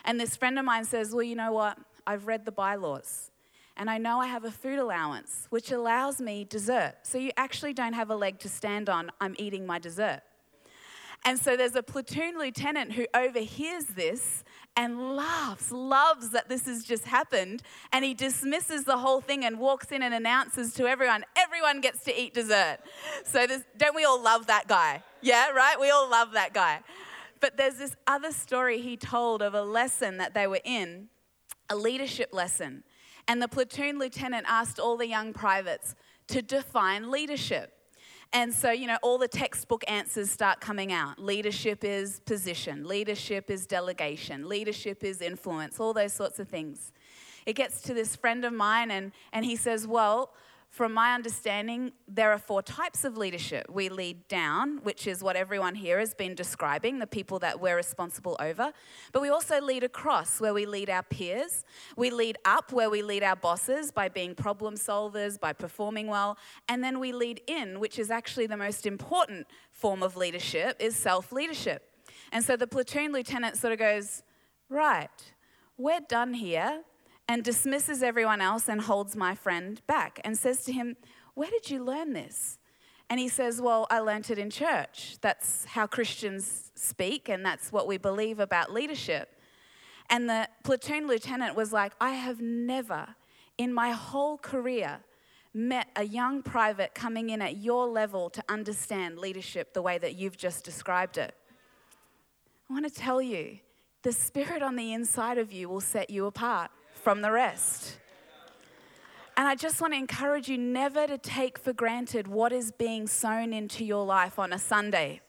And 0.04 0.20
this 0.20 0.36
friend 0.36 0.58
of 0.58 0.64
mine 0.64 0.84
says, 0.84 1.12
Well, 1.12 1.22
you 1.22 1.36
know 1.36 1.52
what? 1.52 1.78
I've 2.06 2.26
read 2.26 2.44
the 2.44 2.52
bylaws. 2.52 3.30
And 3.76 3.90
I 3.90 3.98
know 3.98 4.20
I 4.20 4.28
have 4.28 4.44
a 4.44 4.50
food 4.50 4.78
allowance, 4.78 5.46
which 5.50 5.72
allows 5.72 6.20
me 6.20 6.44
dessert. 6.44 6.94
So 7.02 7.18
you 7.18 7.32
actually 7.36 7.72
don't 7.72 7.94
have 7.94 8.10
a 8.10 8.16
leg 8.16 8.38
to 8.40 8.48
stand 8.48 8.88
on. 8.88 9.10
I'm 9.20 9.34
eating 9.36 9.66
my 9.66 9.80
dessert. 9.80 10.20
And 11.24 11.38
so 11.38 11.56
there's 11.56 11.74
a 11.74 11.82
platoon 11.82 12.38
lieutenant 12.38 12.92
who 12.92 13.06
overhears 13.14 13.84
this 13.84 14.44
and 14.76 15.16
laughs, 15.16 15.70
loves 15.70 16.30
that 16.30 16.48
this 16.48 16.66
has 16.66 16.84
just 16.84 17.04
happened. 17.06 17.62
And 17.92 18.04
he 18.04 18.12
dismisses 18.12 18.84
the 18.84 18.98
whole 18.98 19.20
thing 19.20 19.44
and 19.44 19.58
walks 19.58 19.90
in 19.90 20.02
and 20.02 20.12
announces 20.12 20.74
to 20.74 20.86
everyone, 20.86 21.24
everyone 21.36 21.80
gets 21.80 22.04
to 22.04 22.20
eat 22.20 22.34
dessert. 22.34 22.78
So 23.24 23.46
don't 23.76 23.94
we 23.94 24.04
all 24.04 24.20
love 24.20 24.48
that 24.48 24.68
guy? 24.68 25.02
Yeah, 25.22 25.50
right? 25.50 25.80
We 25.80 25.90
all 25.90 26.10
love 26.10 26.32
that 26.32 26.52
guy. 26.52 26.80
But 27.40 27.56
there's 27.56 27.76
this 27.76 27.96
other 28.06 28.32
story 28.32 28.80
he 28.80 28.96
told 28.96 29.42
of 29.42 29.54
a 29.54 29.62
lesson 29.62 30.18
that 30.18 30.34
they 30.34 30.46
were 30.46 30.60
in, 30.64 31.08
a 31.70 31.76
leadership 31.76 32.30
lesson. 32.32 32.84
And 33.26 33.40
the 33.40 33.48
platoon 33.48 33.98
lieutenant 33.98 34.44
asked 34.48 34.78
all 34.78 34.96
the 34.96 35.08
young 35.08 35.32
privates 35.32 35.94
to 36.28 36.42
define 36.42 37.10
leadership. 37.10 37.73
And 38.34 38.52
so, 38.52 38.72
you 38.72 38.88
know, 38.88 38.98
all 39.00 39.16
the 39.16 39.28
textbook 39.28 39.84
answers 39.86 40.28
start 40.28 40.60
coming 40.60 40.92
out. 40.92 41.20
Leadership 41.20 41.84
is 41.84 42.18
position, 42.26 42.84
leadership 42.84 43.48
is 43.48 43.64
delegation, 43.64 44.48
leadership 44.48 45.04
is 45.04 45.20
influence, 45.20 45.78
all 45.78 45.94
those 45.94 46.12
sorts 46.12 46.40
of 46.40 46.48
things. 46.48 46.90
It 47.46 47.52
gets 47.52 47.80
to 47.82 47.94
this 47.94 48.16
friend 48.16 48.44
of 48.44 48.52
mine, 48.52 48.90
and, 48.90 49.12
and 49.32 49.44
he 49.44 49.54
says, 49.54 49.86
Well, 49.86 50.32
from 50.74 50.92
my 50.92 51.14
understanding, 51.14 51.92
there 52.08 52.32
are 52.32 52.38
four 52.38 52.60
types 52.60 53.04
of 53.04 53.16
leadership. 53.16 53.64
We 53.70 53.88
lead 53.88 54.26
down, 54.26 54.78
which 54.82 55.06
is 55.06 55.22
what 55.22 55.36
everyone 55.36 55.76
here 55.76 56.00
has 56.00 56.14
been 56.14 56.34
describing, 56.34 56.98
the 56.98 57.06
people 57.06 57.38
that 57.38 57.60
we're 57.60 57.76
responsible 57.76 58.36
over. 58.40 58.72
But 59.12 59.22
we 59.22 59.28
also 59.28 59.60
lead 59.60 59.84
across, 59.84 60.40
where 60.40 60.52
we 60.52 60.66
lead 60.66 60.90
our 60.90 61.04
peers. 61.04 61.64
We 61.96 62.10
lead 62.10 62.38
up, 62.44 62.72
where 62.72 62.90
we 62.90 63.02
lead 63.02 63.22
our 63.22 63.36
bosses 63.36 63.92
by 63.92 64.08
being 64.08 64.34
problem 64.34 64.74
solvers, 64.74 65.38
by 65.38 65.52
performing 65.52 66.08
well. 66.08 66.38
And 66.68 66.82
then 66.82 66.98
we 66.98 67.12
lead 67.12 67.40
in, 67.46 67.78
which 67.78 68.00
is 68.00 68.10
actually 68.10 68.48
the 68.48 68.56
most 68.56 68.84
important 68.84 69.46
form 69.70 70.02
of 70.02 70.16
leadership, 70.16 70.76
is 70.80 70.96
self 70.96 71.30
leadership. 71.30 71.88
And 72.32 72.44
so 72.44 72.56
the 72.56 72.66
platoon 72.66 73.12
lieutenant 73.12 73.56
sort 73.58 73.72
of 73.72 73.78
goes, 73.78 74.24
Right, 74.68 75.32
we're 75.78 76.00
done 76.00 76.34
here 76.34 76.82
and 77.28 77.42
dismisses 77.42 78.02
everyone 78.02 78.40
else 78.40 78.68
and 78.68 78.82
holds 78.82 79.16
my 79.16 79.34
friend 79.34 79.80
back 79.86 80.20
and 80.24 80.36
says 80.36 80.64
to 80.64 80.72
him, 80.72 80.96
Where 81.34 81.50
did 81.50 81.70
you 81.70 81.82
learn 81.82 82.12
this? 82.12 82.58
And 83.10 83.20
he 83.20 83.28
says, 83.28 83.60
Well, 83.60 83.86
I 83.90 84.00
learnt 84.00 84.30
it 84.30 84.38
in 84.38 84.50
church. 84.50 85.16
That's 85.20 85.64
how 85.64 85.86
Christians 85.86 86.70
speak, 86.74 87.28
and 87.28 87.44
that's 87.44 87.72
what 87.72 87.86
we 87.86 87.96
believe 87.96 88.40
about 88.40 88.72
leadership. 88.72 89.30
And 90.10 90.28
the 90.28 90.48
platoon 90.64 91.06
lieutenant 91.06 91.56
was 91.56 91.72
like, 91.72 91.92
I 92.00 92.10
have 92.10 92.40
never 92.40 93.14
in 93.56 93.72
my 93.72 93.92
whole 93.92 94.36
career 94.36 95.00
met 95.54 95.86
a 95.96 96.04
young 96.04 96.42
private 96.42 96.94
coming 96.94 97.30
in 97.30 97.40
at 97.40 97.56
your 97.56 97.86
level 97.86 98.28
to 98.28 98.42
understand 98.48 99.18
leadership 99.18 99.72
the 99.72 99.80
way 99.80 99.96
that 99.98 100.16
you've 100.16 100.36
just 100.36 100.64
described 100.64 101.16
it. 101.16 101.34
I 102.68 102.72
want 102.72 102.92
to 102.92 103.00
tell 103.00 103.22
you, 103.22 103.60
the 104.02 104.12
spirit 104.12 104.62
on 104.62 104.76
the 104.76 104.92
inside 104.92 105.38
of 105.38 105.52
you 105.52 105.68
will 105.68 105.80
set 105.80 106.10
you 106.10 106.26
apart 106.26 106.70
from 107.04 107.20
the 107.20 107.30
rest. 107.30 107.98
And 109.36 109.46
I 109.46 109.54
just 109.54 109.80
want 109.80 109.92
to 109.92 109.98
encourage 109.98 110.48
you 110.48 110.56
never 110.56 111.06
to 111.06 111.18
take 111.18 111.58
for 111.58 111.74
granted 111.74 112.26
what 112.26 112.50
is 112.52 112.72
being 112.72 113.06
sown 113.06 113.52
into 113.52 113.84
your 113.84 114.06
life 114.06 114.38
on 114.38 114.52
a 114.52 114.58
Sunday. 114.58 115.20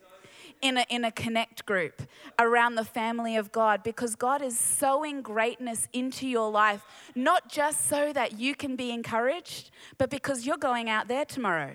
In 0.62 0.78
a, 0.78 0.86
in 0.90 1.04
a 1.04 1.12
connect 1.12 1.66
group 1.66 2.02
around 2.40 2.76
the 2.76 2.86
family 2.86 3.36
of 3.36 3.52
God 3.52 3.84
because 3.84 4.16
God 4.16 4.42
is 4.42 4.58
sowing 4.58 5.22
greatness 5.22 5.90
into 5.92 6.28
your 6.28 6.50
life, 6.50 6.82
not 7.14 7.50
just 7.50 7.88
so 7.88 8.14
that 8.14 8.40
you 8.40 8.56
can 8.56 8.78
be 8.78 8.90
encouraged, 8.90 9.70
but 9.98 10.10
because 10.10 10.46
you're 10.46 10.58
going 10.58 10.90
out 10.90 11.10
there 11.10 11.26
tomorrow 11.26 11.74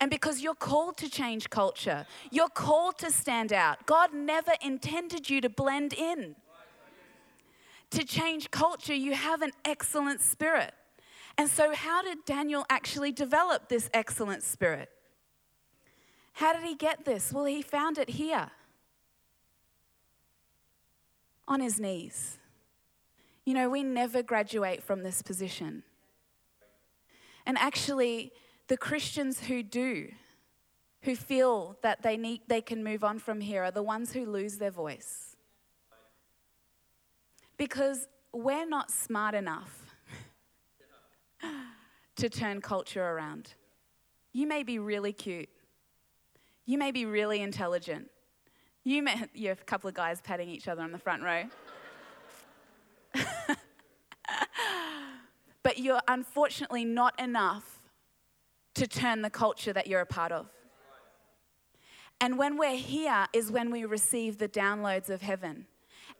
and 0.00 0.10
because 0.12 0.40
you're 0.40 0.54
called 0.54 0.96
to 0.98 1.10
change 1.10 1.50
culture. 1.50 2.06
You're 2.30 2.48
called 2.48 2.98
to 2.98 3.10
stand 3.10 3.52
out. 3.52 3.84
God 3.84 4.14
never 4.14 4.52
intended 4.62 5.28
you 5.28 5.40
to 5.40 5.48
blend 5.48 5.92
in 5.92 6.36
to 7.94 8.04
change 8.04 8.50
culture, 8.50 8.94
you 8.94 9.14
have 9.14 9.42
an 9.42 9.52
excellent 9.64 10.20
spirit. 10.20 10.74
And 11.36 11.48
so, 11.48 11.74
how 11.74 12.02
did 12.02 12.24
Daniel 12.24 12.64
actually 12.70 13.12
develop 13.12 13.68
this 13.68 13.90
excellent 13.92 14.42
spirit? 14.42 14.90
How 16.34 16.52
did 16.52 16.62
he 16.62 16.74
get 16.74 17.04
this? 17.04 17.32
Well, 17.32 17.44
he 17.44 17.62
found 17.62 17.98
it 17.98 18.10
here 18.10 18.50
on 21.46 21.60
his 21.60 21.80
knees. 21.80 22.38
You 23.44 23.54
know, 23.54 23.68
we 23.68 23.82
never 23.82 24.22
graduate 24.22 24.82
from 24.82 25.02
this 25.02 25.22
position. 25.22 25.82
And 27.46 27.58
actually, 27.58 28.32
the 28.68 28.76
Christians 28.76 29.40
who 29.40 29.62
do, 29.62 30.08
who 31.02 31.14
feel 31.14 31.76
that 31.82 32.02
they, 32.02 32.16
need, 32.16 32.40
they 32.48 32.62
can 32.62 32.82
move 32.82 33.04
on 33.04 33.18
from 33.18 33.40
here, 33.40 33.64
are 33.64 33.70
the 33.70 33.82
ones 33.82 34.12
who 34.12 34.24
lose 34.24 34.56
their 34.56 34.70
voice. 34.70 35.33
Because 37.56 38.08
we're 38.32 38.66
not 38.66 38.90
smart 38.90 39.34
enough 39.34 39.84
to 42.16 42.28
turn 42.28 42.60
culture 42.60 43.04
around. 43.04 43.54
You 44.32 44.46
may 44.46 44.62
be 44.62 44.78
really 44.78 45.12
cute. 45.12 45.48
You 46.66 46.78
may 46.78 46.90
be 46.90 47.04
really 47.04 47.40
intelligent. 47.40 48.10
You 48.82 49.02
may, 49.02 49.24
you 49.34 49.48
have 49.48 49.60
a 49.60 49.64
couple 49.64 49.88
of 49.88 49.94
guys 49.94 50.20
patting 50.20 50.48
each 50.48 50.68
other 50.68 50.82
on 50.82 50.92
the 50.92 50.98
front 50.98 51.22
row. 51.22 51.44
but 55.62 55.78
you're 55.78 56.00
unfortunately 56.08 56.84
not 56.84 57.18
enough 57.20 57.80
to 58.74 58.86
turn 58.86 59.22
the 59.22 59.30
culture 59.30 59.72
that 59.72 59.86
you're 59.86 60.00
a 60.00 60.06
part 60.06 60.32
of. 60.32 60.48
And 62.20 62.38
when 62.38 62.56
we're 62.56 62.76
here 62.76 63.26
is 63.32 63.50
when 63.50 63.70
we 63.70 63.84
receive 63.84 64.38
the 64.38 64.48
downloads 64.48 65.10
of 65.10 65.22
heaven. 65.22 65.66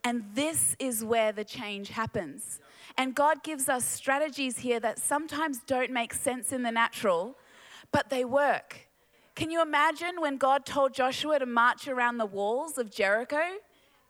And 0.04 0.24
this 0.34 0.76
is 0.78 1.02
where 1.02 1.32
the 1.32 1.44
change 1.44 1.88
happens. 1.88 2.60
And 2.98 3.14
God 3.14 3.42
gives 3.42 3.68
us 3.68 3.84
strategies 3.84 4.58
here 4.58 4.78
that 4.80 4.98
sometimes 4.98 5.60
don't 5.66 5.90
make 5.90 6.12
sense 6.12 6.52
in 6.52 6.62
the 6.62 6.70
natural, 6.70 7.36
but 7.90 8.10
they 8.10 8.24
work. 8.24 8.88
Can 9.34 9.50
you 9.50 9.62
imagine 9.62 10.20
when 10.20 10.36
God 10.36 10.64
told 10.64 10.94
Joshua 10.94 11.38
to 11.38 11.46
march 11.46 11.88
around 11.88 12.18
the 12.18 12.26
walls 12.26 12.78
of 12.78 12.90
Jericho? 12.90 13.42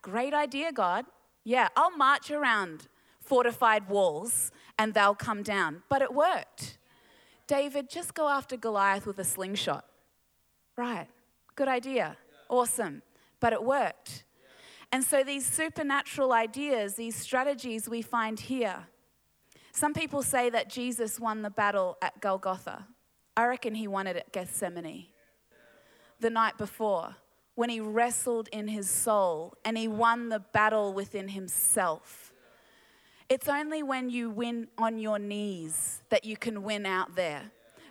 Great 0.02 0.35
idea, 0.35 0.72
God. 0.72 1.07
Yeah, 1.44 1.68
I'll 1.76 1.96
march 1.96 2.30
around 2.30 2.88
fortified 3.20 3.88
walls 3.88 4.50
and 4.78 4.92
they'll 4.92 5.14
come 5.14 5.42
down. 5.42 5.83
But 5.88 6.02
it 6.02 6.12
worked. 6.12 6.78
David, 7.46 7.88
just 7.88 8.14
go 8.14 8.28
after 8.28 8.57
Goliath 8.57 9.07
with 9.07 9.18
a 9.18 9.24
slingshot. 9.24 9.85
Right, 10.76 11.07
good 11.54 11.68
idea. 11.68 12.16
Awesome. 12.48 13.02
But 13.40 13.52
it 13.52 13.62
worked. 13.62 14.23
And 14.94 15.02
so 15.02 15.24
these 15.24 15.44
supernatural 15.44 16.33
ideas, 16.33 16.94
these 16.94 17.16
strategies 17.16 17.88
we 17.88 18.00
find 18.00 18.38
here. 18.38 18.87
Some 19.72 19.92
people 19.92 20.22
say 20.22 20.50
that 20.50 20.70
Jesus 20.70 21.18
won 21.18 21.42
the 21.42 21.50
battle 21.50 21.98
at 22.00 22.20
Golgotha. 22.20 22.87
I 23.37 23.46
reckon 23.46 23.74
he 23.74 23.88
won 23.88 24.07
it 24.07 24.14
at 24.14 24.33
Gethsemane 24.33 25.07
the 26.20 26.30
night 26.30 26.57
before 26.57 27.16
when 27.57 27.70
he 27.70 27.80
wrestled 27.80 28.48
in 28.52 28.68
his 28.68 28.88
soul 28.88 29.54
and 29.64 29.76
he 29.76 29.88
won 29.88 30.28
the 30.28 30.38
battle 30.38 30.92
within 30.92 31.26
himself. 31.26 32.33
It's 33.28 33.48
only 33.48 33.83
when 33.83 34.11
you 34.11 34.30
win 34.30 34.68
on 34.78 35.00
your 35.00 35.18
knees 35.18 36.04
that 36.11 36.24
you 36.24 36.37
can 36.37 36.62
win 36.62 36.87
out 36.87 37.16
there. 37.16 37.42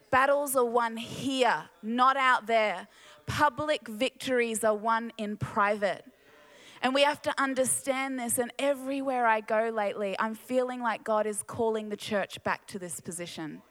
Battles 0.10 0.56
are 0.56 0.63
won 0.63 0.96
here, 0.96 1.66
not 1.82 2.16
out 2.16 2.48
there. 2.48 2.88
Public 3.26 3.89
victories 3.89 4.63
are 4.63 4.74
won 4.74 5.12
in 5.18 5.36
private. 5.36 6.06
And 6.84 6.93
we 6.93 7.04
have 7.04 7.22
to 7.24 7.34
understand 7.41 8.19
this. 8.19 8.38
And 8.38 8.52
everywhere 8.60 9.26
I 9.26 9.39
go 9.39 9.72
lately, 9.74 10.15
I'm 10.19 10.36
feeling 10.36 10.82
like 10.82 11.04
God 11.04 11.26
is 11.26 11.41
calling 11.41 11.88
the 11.89 11.98
church 11.98 12.43
back 12.43 12.67
to 12.67 12.78
this 12.78 13.00
position. 13.00 13.62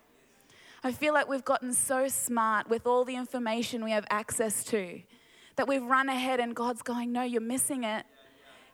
I 0.83 0.93
feel 0.93 1.15
like 1.15 1.29
we've 1.29 1.45
gotten 1.45 1.75
so 1.75 2.09
smart 2.09 2.69
with 2.69 2.87
all 2.87 3.05
the 3.05 3.15
information 3.15 3.85
we 3.85 3.93
have 3.93 4.07
access 4.11 4.65
to 4.65 5.03
that 5.57 5.69
we've 5.69 5.83
run 5.83 6.09
ahead 6.09 6.41
and 6.41 6.57
God's 6.57 6.83
going, 6.83 7.13
No, 7.13 7.23
you're 7.23 7.41
missing 7.43 7.85
it. 7.85 8.05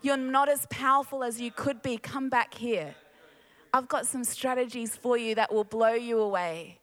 You're 0.01 0.17
not 0.17 0.49
as 0.49 0.67
powerful 0.71 1.25
as 1.25 1.41
you 1.41 1.51
could 1.51 1.83
be. 1.83 1.99
Come 1.99 2.29
back 2.31 2.55
here. 2.55 2.95
I've 3.75 3.89
got 3.89 4.07
some 4.07 4.23
strategies 4.25 4.97
for 4.97 5.19
you 5.19 5.35
that 5.35 5.53
will 5.53 5.65
blow 5.65 5.93
you 5.93 6.21
away. 6.21 6.78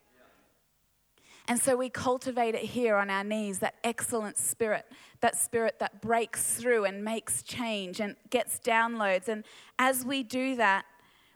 And 1.48 1.60
so 1.60 1.76
we 1.76 1.90
cultivate 1.90 2.56
it 2.56 2.64
here 2.64 2.96
on 2.96 3.10
our 3.10 3.24
knees 3.24 3.60
that 3.60 3.76
excellent 3.84 4.38
spirit, 4.38 4.86
that 5.22 5.38
spirit 5.38 5.78
that 5.80 6.02
breaks 6.02 6.56
through 6.56 6.86
and 6.86 7.04
makes 7.04 7.44
change 7.44 8.00
and 8.00 8.16
gets 8.30 8.60
downloads. 8.60 9.28
And 9.28 9.44
as 9.78 10.04
we 10.04 10.24
do 10.24 10.56
that, 10.56 10.86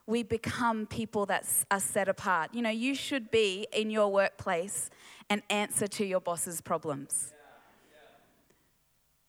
we 0.07 0.23
become 0.23 0.87
people 0.87 1.27
that 1.27 1.45
are 1.69 1.79
set 1.79 2.09
apart. 2.09 2.49
You 2.53 2.63
know, 2.63 2.71
you 2.71 2.95
should 2.95 3.29
be 3.29 3.67
in 3.71 3.91
your 3.91 4.11
workplace 4.11 4.89
an 5.29 5.43
answer 5.51 5.87
to 5.87 6.05
your 6.05 6.19
boss's 6.19 6.61
problems. 6.61 7.33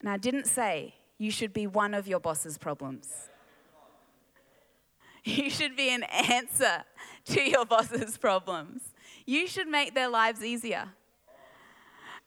And 0.01 0.09
I 0.09 0.17
didn't 0.17 0.47
say 0.47 0.95
you 1.19 1.31
should 1.31 1.53
be 1.53 1.67
one 1.67 1.93
of 1.93 2.09
your 2.09 2.21
boss's 2.21 2.57
problems. 2.59 3.09
You 5.23 5.51
should 5.51 5.77
be 5.77 5.91
an 5.91 6.05
answer 6.05 6.83
to 7.27 7.43
your 7.43 7.67
boss's 7.67 8.17
problems. 8.17 8.90
You 9.31 9.47
should 9.47 9.69
make 9.69 9.95
their 9.95 10.09
lives 10.09 10.43
easier. 10.43 10.89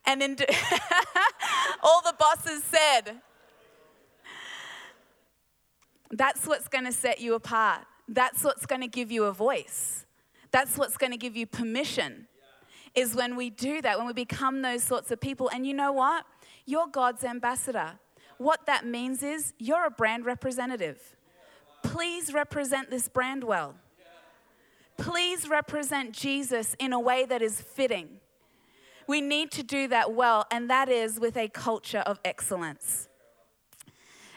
And 0.05 0.23
in 0.23 0.37
all 1.83 2.01
the 2.01 2.15
bosses 2.17 2.63
said, 2.63 3.19
that's 6.11 6.47
what's 6.47 6.69
going 6.69 6.85
to 6.85 6.93
set 6.93 7.19
you 7.19 7.33
apart. 7.33 7.81
That's 8.07 8.41
what's 8.41 8.65
going 8.65 8.79
to 8.79 8.87
give 8.87 9.11
you 9.11 9.25
a 9.25 9.33
voice. 9.33 10.05
That's 10.51 10.77
what's 10.77 10.95
going 10.95 11.11
to 11.11 11.17
give 11.17 11.35
you 11.35 11.45
permission. 11.45 12.29
Is 12.95 13.13
when 13.13 13.35
we 13.35 13.49
do 13.49 13.81
that, 13.81 13.97
when 13.97 14.07
we 14.07 14.13
become 14.13 14.61
those 14.61 14.81
sorts 14.81 15.11
of 15.11 15.19
people. 15.19 15.49
And 15.53 15.67
you 15.67 15.73
know 15.73 15.91
what? 15.91 16.25
You're 16.65 16.87
God's 16.87 17.25
ambassador. 17.25 17.99
What 18.37 18.65
that 18.67 18.85
means 18.85 19.23
is 19.23 19.51
you're 19.59 19.87
a 19.87 19.91
brand 19.91 20.25
representative. 20.25 21.17
Please 21.83 22.33
represent 22.33 22.89
this 22.89 23.09
brand 23.09 23.43
well. 23.43 23.75
Please 24.97 25.49
represent 25.49 26.13
Jesus 26.13 26.75
in 26.79 26.93
a 26.93 26.99
way 26.99 27.25
that 27.25 27.41
is 27.41 27.61
fitting. 27.61 28.19
We 29.07 29.21
need 29.21 29.51
to 29.51 29.63
do 29.63 29.87
that 29.89 30.13
well, 30.13 30.45
and 30.51 30.69
that 30.69 30.89
is 30.89 31.19
with 31.19 31.35
a 31.35 31.49
culture 31.49 31.99
of 31.99 32.19
excellence. 32.23 33.09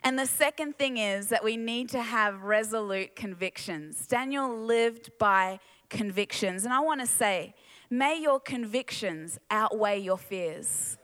And 0.03 0.19
the 0.19 0.27
second 0.27 0.79
thing 0.79 0.99
is 0.99 1.29
that 1.29 1.43
we 1.43 1.57
need 1.57 1.89
to 1.91 2.03
have 2.03 2.43
resolute 2.43 3.17
convictions. 3.17 4.07
Daniel 4.07 4.57
lived 4.57 5.11
by 5.19 5.59
convictions. 5.89 6.65
And 6.65 6.73
I 6.73 6.81
want 6.81 7.01
to 7.01 7.07
say, 7.07 7.55
may 7.91 8.21
your 8.21 8.41
convictions 8.41 9.39
outweigh 9.51 9.99
your 9.99 10.19
fears. 10.19 10.99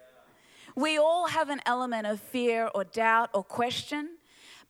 We 0.74 0.98
all 0.98 1.28
have 1.28 1.50
an 1.50 1.60
element 1.66 2.06
of 2.06 2.20
fear 2.20 2.70
or 2.74 2.84
doubt 2.84 3.30
or 3.34 3.44
question, 3.44 4.18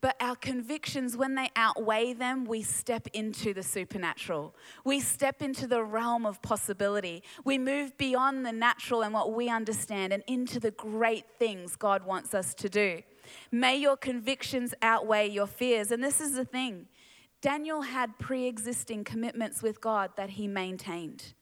but 0.03 0.17
our 0.21 0.35
convictions, 0.35 1.17
when 1.17 1.37
they 1.37 1.49
outweigh 1.55 2.13
them, 2.13 2.45
we 2.45 2.61
step 2.61 3.07
into 3.13 3.55
the 3.55 3.63
supernatural. 3.63 4.53
We 4.85 4.99
step 4.99 5.41
into 5.41 5.69
the 5.69 5.85
realm 5.85 6.27
of 6.27 6.43
possibility. 6.43 7.23
We 7.45 7.57
move 7.57 7.97
beyond 7.97 8.45
the 8.45 8.51
natural 8.51 9.03
and 9.03 9.15
what 9.15 9.33
we 9.33 9.49
understand 9.49 10.13
and 10.13 10.25
into 10.27 10.59
the 10.59 10.73
great 10.73 11.27
things 11.39 11.77
God 11.77 12.05
wants 12.05 12.35
us 12.35 12.53
to 12.55 12.69
do. 12.69 13.03
May 13.53 13.77
your 13.77 13.97
convictions 13.97 14.75
outweigh 14.83 15.29
your 15.29 15.47
fears. 15.47 15.93
And 15.93 16.03
this 16.03 16.21
is 16.21 16.35
the 16.35 16.45
thing 16.45 16.89
Daniel 17.41 17.83
had 17.83 18.19
pre 18.19 18.47
existing 18.47 19.05
commitments 19.05 19.63
with 19.63 19.81
God 19.81 20.11
that 20.17 20.31
he 20.31 20.49
maintained. 20.49 21.35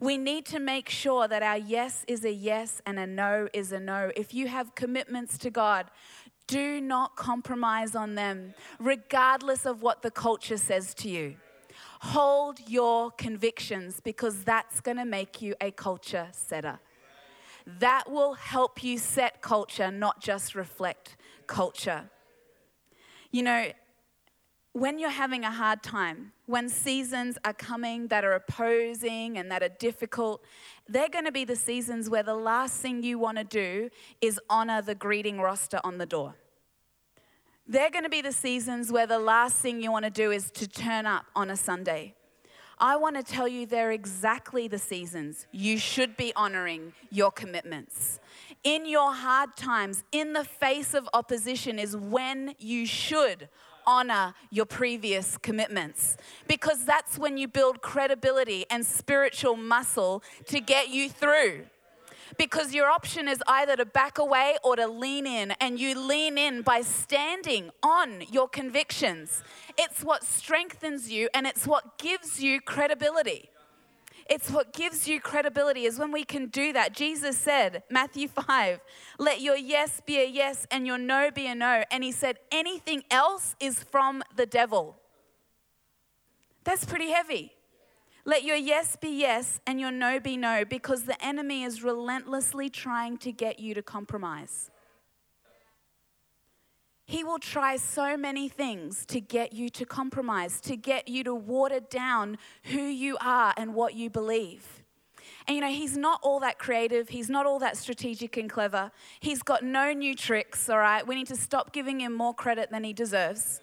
We 0.00 0.18
need 0.18 0.46
to 0.46 0.58
make 0.58 0.88
sure 0.88 1.28
that 1.28 1.42
our 1.42 1.58
yes 1.58 2.04
is 2.08 2.24
a 2.24 2.32
yes 2.32 2.82
and 2.86 2.98
a 2.98 3.06
no 3.06 3.48
is 3.52 3.70
a 3.70 3.78
no. 3.78 4.10
If 4.16 4.34
you 4.34 4.48
have 4.48 4.74
commitments 4.74 5.38
to 5.38 5.50
God, 5.50 5.90
do 6.46 6.80
not 6.80 7.16
compromise 7.16 7.94
on 7.94 8.14
them, 8.14 8.54
regardless 8.78 9.66
of 9.66 9.82
what 9.82 10.02
the 10.02 10.10
culture 10.10 10.56
says 10.56 10.94
to 10.94 11.08
you. 11.08 11.36
Hold 12.00 12.58
your 12.68 13.10
convictions 13.12 14.00
because 14.00 14.44
that's 14.44 14.80
going 14.80 14.96
to 14.96 15.04
make 15.04 15.40
you 15.40 15.54
a 15.60 15.70
culture 15.70 16.28
setter. 16.32 16.80
That 17.66 18.10
will 18.10 18.34
help 18.34 18.82
you 18.82 18.98
set 18.98 19.40
culture, 19.40 19.90
not 19.90 20.20
just 20.20 20.54
reflect 20.54 21.16
culture. 21.46 22.10
You 23.30 23.44
know, 23.44 23.72
when 24.72 24.98
you're 24.98 25.10
having 25.10 25.44
a 25.44 25.50
hard 25.50 25.82
time, 25.82 26.32
when 26.46 26.68
seasons 26.68 27.36
are 27.44 27.52
coming 27.52 28.08
that 28.08 28.24
are 28.24 28.32
opposing 28.32 29.36
and 29.36 29.50
that 29.50 29.62
are 29.62 29.68
difficult, 29.68 30.42
they're 30.88 31.10
going 31.10 31.26
to 31.26 31.32
be 31.32 31.44
the 31.44 31.56
seasons 31.56 32.08
where 32.08 32.22
the 32.22 32.34
last 32.34 32.80
thing 32.80 33.02
you 33.02 33.18
want 33.18 33.36
to 33.36 33.44
do 33.44 33.90
is 34.20 34.40
honor 34.48 34.80
the 34.80 34.94
greeting 34.94 35.40
roster 35.40 35.78
on 35.84 35.98
the 35.98 36.06
door. 36.06 36.34
They're 37.68 37.90
going 37.90 38.04
to 38.04 38.10
be 38.10 38.22
the 38.22 38.32
seasons 38.32 38.90
where 38.90 39.06
the 39.06 39.18
last 39.18 39.56
thing 39.56 39.82
you 39.82 39.92
want 39.92 40.04
to 40.04 40.10
do 40.10 40.30
is 40.30 40.50
to 40.52 40.66
turn 40.66 41.06
up 41.06 41.26
on 41.36 41.50
a 41.50 41.56
Sunday. 41.56 42.14
I 42.78 42.96
want 42.96 43.16
to 43.16 43.22
tell 43.22 43.46
you 43.46 43.66
they're 43.66 43.92
exactly 43.92 44.66
the 44.66 44.78
seasons 44.78 45.46
you 45.52 45.78
should 45.78 46.16
be 46.16 46.32
honoring 46.34 46.94
your 47.10 47.30
commitments. 47.30 48.18
In 48.64 48.86
your 48.86 49.12
hard 49.12 49.56
times, 49.56 50.02
in 50.10 50.32
the 50.32 50.44
face 50.44 50.92
of 50.92 51.08
opposition, 51.12 51.78
is 51.78 51.96
when 51.96 52.54
you 52.58 52.86
should 52.86 53.48
honor 53.86 54.34
your 54.50 54.66
previous 54.66 55.36
commitments 55.38 56.16
because 56.48 56.84
that's 56.84 57.18
when 57.18 57.36
you 57.36 57.48
build 57.48 57.82
credibility 57.82 58.64
and 58.70 58.84
spiritual 58.84 59.56
muscle 59.56 60.22
to 60.46 60.60
get 60.60 60.88
you 60.88 61.08
through 61.08 61.64
because 62.38 62.74
your 62.74 62.88
option 62.90 63.28
is 63.28 63.42
either 63.46 63.76
to 63.76 63.84
back 63.84 64.18
away 64.18 64.56
or 64.64 64.76
to 64.76 64.86
lean 64.86 65.26
in, 65.26 65.52
and 65.60 65.78
you 65.78 65.98
lean 65.98 66.38
in 66.38 66.62
by 66.62 66.80
standing 66.80 67.70
on 67.82 68.22
your 68.30 68.48
convictions. 68.48 69.42
It's 69.78 70.02
what 70.02 70.24
strengthens 70.24 71.10
you 71.10 71.28
and 71.34 71.46
it's 71.46 71.66
what 71.66 71.98
gives 71.98 72.42
you 72.42 72.60
credibility. 72.60 73.50
It's 74.28 74.50
what 74.50 74.72
gives 74.72 75.06
you 75.06 75.20
credibility 75.20 75.84
is 75.84 75.98
when 75.98 76.12
we 76.12 76.24
can 76.24 76.46
do 76.46 76.72
that. 76.72 76.94
Jesus 76.94 77.36
said, 77.36 77.82
Matthew 77.90 78.28
5, 78.48 78.80
let 79.18 79.40
your 79.40 79.56
yes 79.56 80.00
be 80.04 80.18
a 80.18 80.26
yes 80.26 80.66
and 80.70 80.86
your 80.86 80.98
no 80.98 81.30
be 81.30 81.46
a 81.46 81.54
no. 81.54 81.84
And 81.90 82.02
he 82.02 82.12
said, 82.12 82.38
anything 82.50 83.04
else 83.10 83.54
is 83.60 83.82
from 83.82 84.22
the 84.34 84.46
devil. 84.46 84.96
That's 86.64 86.84
pretty 86.84 87.10
heavy. 87.10 87.52
Let 88.24 88.44
your 88.44 88.56
yes 88.56 88.96
be 88.96 89.08
yes 89.08 89.60
and 89.66 89.80
your 89.80 89.90
no 89.90 90.20
be 90.20 90.36
no 90.36 90.64
because 90.64 91.04
the 91.04 91.24
enemy 91.24 91.64
is 91.64 91.82
relentlessly 91.82 92.68
trying 92.68 93.18
to 93.18 93.32
get 93.32 93.58
you 93.58 93.74
to 93.74 93.82
compromise. 93.82 94.71
He 97.12 97.24
will 97.24 97.38
try 97.38 97.76
so 97.76 98.16
many 98.16 98.48
things 98.48 99.04
to 99.04 99.20
get 99.20 99.52
you 99.52 99.68
to 99.68 99.84
compromise, 99.84 100.62
to 100.62 100.76
get 100.76 101.08
you 101.08 101.22
to 101.24 101.34
water 101.34 101.78
down 101.78 102.38
who 102.62 102.80
you 102.80 103.18
are 103.20 103.52
and 103.58 103.74
what 103.74 103.92
you 103.92 104.08
believe. 104.08 104.82
And 105.46 105.54
you 105.54 105.60
know, 105.60 105.68
he's 105.68 105.94
not 105.94 106.20
all 106.22 106.40
that 106.40 106.58
creative, 106.58 107.10
he's 107.10 107.28
not 107.28 107.44
all 107.44 107.58
that 107.58 107.76
strategic 107.76 108.38
and 108.38 108.48
clever. 108.48 108.90
He's 109.20 109.42
got 109.42 109.62
no 109.62 109.92
new 109.92 110.14
tricks, 110.14 110.70
all 110.70 110.78
right? 110.78 111.06
We 111.06 111.14
need 111.14 111.26
to 111.26 111.36
stop 111.36 111.74
giving 111.74 112.00
him 112.00 112.14
more 112.14 112.32
credit 112.32 112.70
than 112.70 112.82
he 112.82 112.94
deserves. 112.94 113.60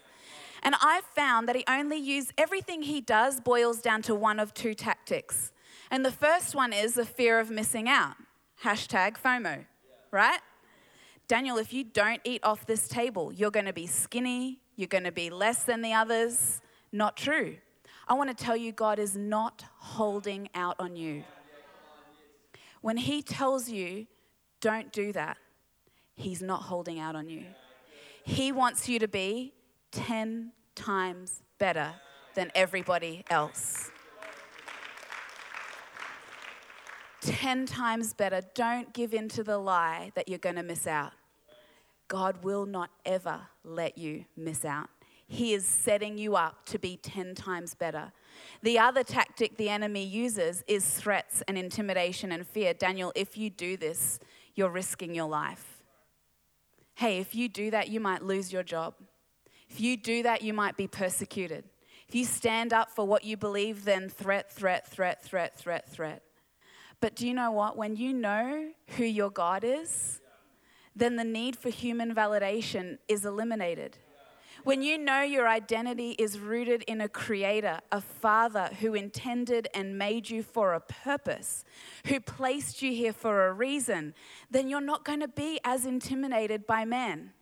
And 0.62 0.76
I've 0.80 1.02
found 1.02 1.48
that 1.48 1.56
he 1.56 1.64
only 1.68 1.96
uses 1.96 2.32
everything 2.38 2.82
he 2.82 3.00
does 3.00 3.40
boils 3.40 3.80
down 3.80 4.02
to 4.02 4.14
one 4.14 4.38
of 4.38 4.54
two 4.54 4.74
tactics. 4.74 5.50
And 5.90 6.04
the 6.04 6.12
first 6.12 6.54
one 6.54 6.72
is 6.72 6.94
the 6.94 7.04
fear 7.04 7.40
of 7.40 7.50
missing 7.50 7.88
out. 7.88 8.14
Hashtag 8.62 9.16
FOMO, 9.20 9.64
right? 10.12 10.38
Daniel, 11.30 11.58
if 11.58 11.72
you 11.72 11.84
don't 11.84 12.20
eat 12.24 12.42
off 12.42 12.66
this 12.66 12.88
table, 12.88 13.32
you're 13.32 13.52
going 13.52 13.66
to 13.66 13.72
be 13.72 13.86
skinny, 13.86 14.58
you're 14.74 14.88
going 14.88 15.04
to 15.04 15.12
be 15.12 15.30
less 15.30 15.62
than 15.62 15.80
the 15.80 15.92
others. 15.92 16.60
Not 16.90 17.16
true. 17.16 17.58
I 18.08 18.14
want 18.14 18.36
to 18.36 18.44
tell 18.44 18.56
you, 18.56 18.72
God 18.72 18.98
is 18.98 19.16
not 19.16 19.64
holding 19.78 20.48
out 20.56 20.74
on 20.80 20.96
you. 20.96 21.22
When 22.80 22.96
He 22.96 23.22
tells 23.22 23.68
you, 23.68 24.08
don't 24.60 24.92
do 24.92 25.12
that, 25.12 25.36
He's 26.16 26.42
not 26.42 26.62
holding 26.62 26.98
out 26.98 27.14
on 27.14 27.28
you. 27.28 27.44
He 28.24 28.50
wants 28.50 28.88
you 28.88 28.98
to 28.98 29.06
be 29.06 29.54
10 29.92 30.50
times 30.74 31.44
better 31.60 31.92
than 32.34 32.50
everybody 32.56 33.24
else. 33.30 33.92
10 37.20 37.66
times 37.66 38.14
better. 38.14 38.40
Don't 38.56 38.92
give 38.92 39.14
in 39.14 39.28
to 39.28 39.44
the 39.44 39.58
lie 39.58 40.10
that 40.16 40.28
you're 40.28 40.36
going 40.40 40.56
to 40.56 40.64
miss 40.64 40.88
out. 40.88 41.12
God 42.10 42.42
will 42.42 42.66
not 42.66 42.90
ever 43.06 43.40
let 43.62 43.96
you 43.96 44.24
miss 44.36 44.64
out. 44.64 44.90
He 45.28 45.54
is 45.54 45.64
setting 45.64 46.18
you 46.18 46.34
up 46.34 46.66
to 46.66 46.78
be 46.78 46.96
10 46.96 47.36
times 47.36 47.76
better. 47.76 48.10
The 48.62 48.80
other 48.80 49.04
tactic 49.04 49.56
the 49.56 49.68
enemy 49.68 50.04
uses 50.04 50.64
is 50.66 50.84
threats 50.84 51.40
and 51.46 51.56
intimidation 51.56 52.32
and 52.32 52.44
fear. 52.44 52.74
Daniel, 52.74 53.12
if 53.14 53.38
you 53.38 53.48
do 53.48 53.76
this, 53.76 54.18
you're 54.56 54.70
risking 54.70 55.14
your 55.14 55.28
life. 55.28 55.84
Hey, 56.96 57.18
if 57.18 57.32
you 57.32 57.48
do 57.48 57.70
that, 57.70 57.88
you 57.88 58.00
might 58.00 58.24
lose 58.24 58.52
your 58.52 58.64
job. 58.64 58.94
If 59.68 59.80
you 59.80 59.96
do 59.96 60.24
that, 60.24 60.42
you 60.42 60.52
might 60.52 60.76
be 60.76 60.88
persecuted. 60.88 61.64
If 62.08 62.16
you 62.16 62.24
stand 62.24 62.72
up 62.72 62.90
for 62.90 63.06
what 63.06 63.22
you 63.22 63.36
believe, 63.36 63.84
then 63.84 64.08
threat, 64.08 64.50
threat, 64.50 64.90
threat, 64.90 65.22
threat, 65.22 65.56
threat, 65.56 65.88
threat. 65.88 66.24
But 67.00 67.14
do 67.14 67.28
you 67.28 67.34
know 67.34 67.52
what? 67.52 67.76
When 67.76 67.94
you 67.94 68.12
know 68.12 68.70
who 68.96 69.04
your 69.04 69.30
God 69.30 69.62
is, 69.62 70.19
then 70.94 71.16
the 71.16 71.24
need 71.24 71.56
for 71.56 71.70
human 71.70 72.14
validation 72.14 72.98
is 73.08 73.24
eliminated. 73.24 73.98
When 74.62 74.82
you 74.82 74.98
know 74.98 75.22
your 75.22 75.48
identity 75.48 76.10
is 76.12 76.38
rooted 76.38 76.82
in 76.82 77.00
a 77.00 77.08
creator, 77.08 77.80
a 77.90 78.00
father 78.00 78.68
who 78.80 78.94
intended 78.94 79.68
and 79.72 79.96
made 79.96 80.28
you 80.28 80.42
for 80.42 80.74
a 80.74 80.80
purpose, 80.80 81.64
who 82.06 82.20
placed 82.20 82.82
you 82.82 82.92
here 82.92 83.14
for 83.14 83.46
a 83.46 83.52
reason, 83.52 84.14
then 84.50 84.68
you're 84.68 84.82
not 84.82 85.04
going 85.04 85.20
to 85.20 85.28
be 85.28 85.60
as 85.64 85.86
intimidated 85.86 86.66
by 86.66 86.84
men. 86.84 87.32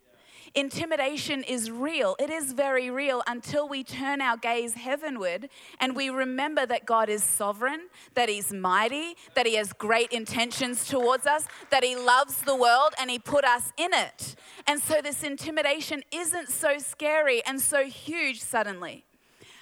Intimidation 0.55 1.43
is 1.43 1.71
real. 1.71 2.17
It 2.19 2.31
is 2.31 2.53
very 2.53 2.91
real 2.91 3.23
until 3.27 3.69
we 3.69 3.85
turn 3.85 4.21
our 4.21 4.37
gaze 4.37 4.75
heavenward 4.75 5.49
and 5.81 5.95
we 5.95 6.09
remember 6.09 6.67
that 6.67 6.87
God 6.87 7.09
is 7.09 7.23
sovereign, 7.23 7.89
that 8.15 8.29
He's 8.29 8.53
mighty, 8.53 9.15
that 9.35 9.47
He 9.47 9.57
has 9.57 9.73
great 9.73 10.13
intentions 10.13 10.87
towards 10.87 11.27
us, 11.27 11.47
that 11.71 11.85
He 11.85 11.97
loves 11.97 12.43
the 12.43 12.57
world 12.57 12.95
and 13.01 13.11
He 13.11 13.19
put 13.19 13.45
us 13.45 13.73
in 13.77 13.93
it. 13.93 14.37
And 14.67 14.81
so 14.81 15.01
this 15.03 15.23
intimidation 15.23 16.03
isn't 16.13 16.49
so 16.49 16.79
scary 16.79 17.45
and 17.45 17.61
so 17.61 17.85
huge 17.85 18.41
suddenly. 18.41 19.05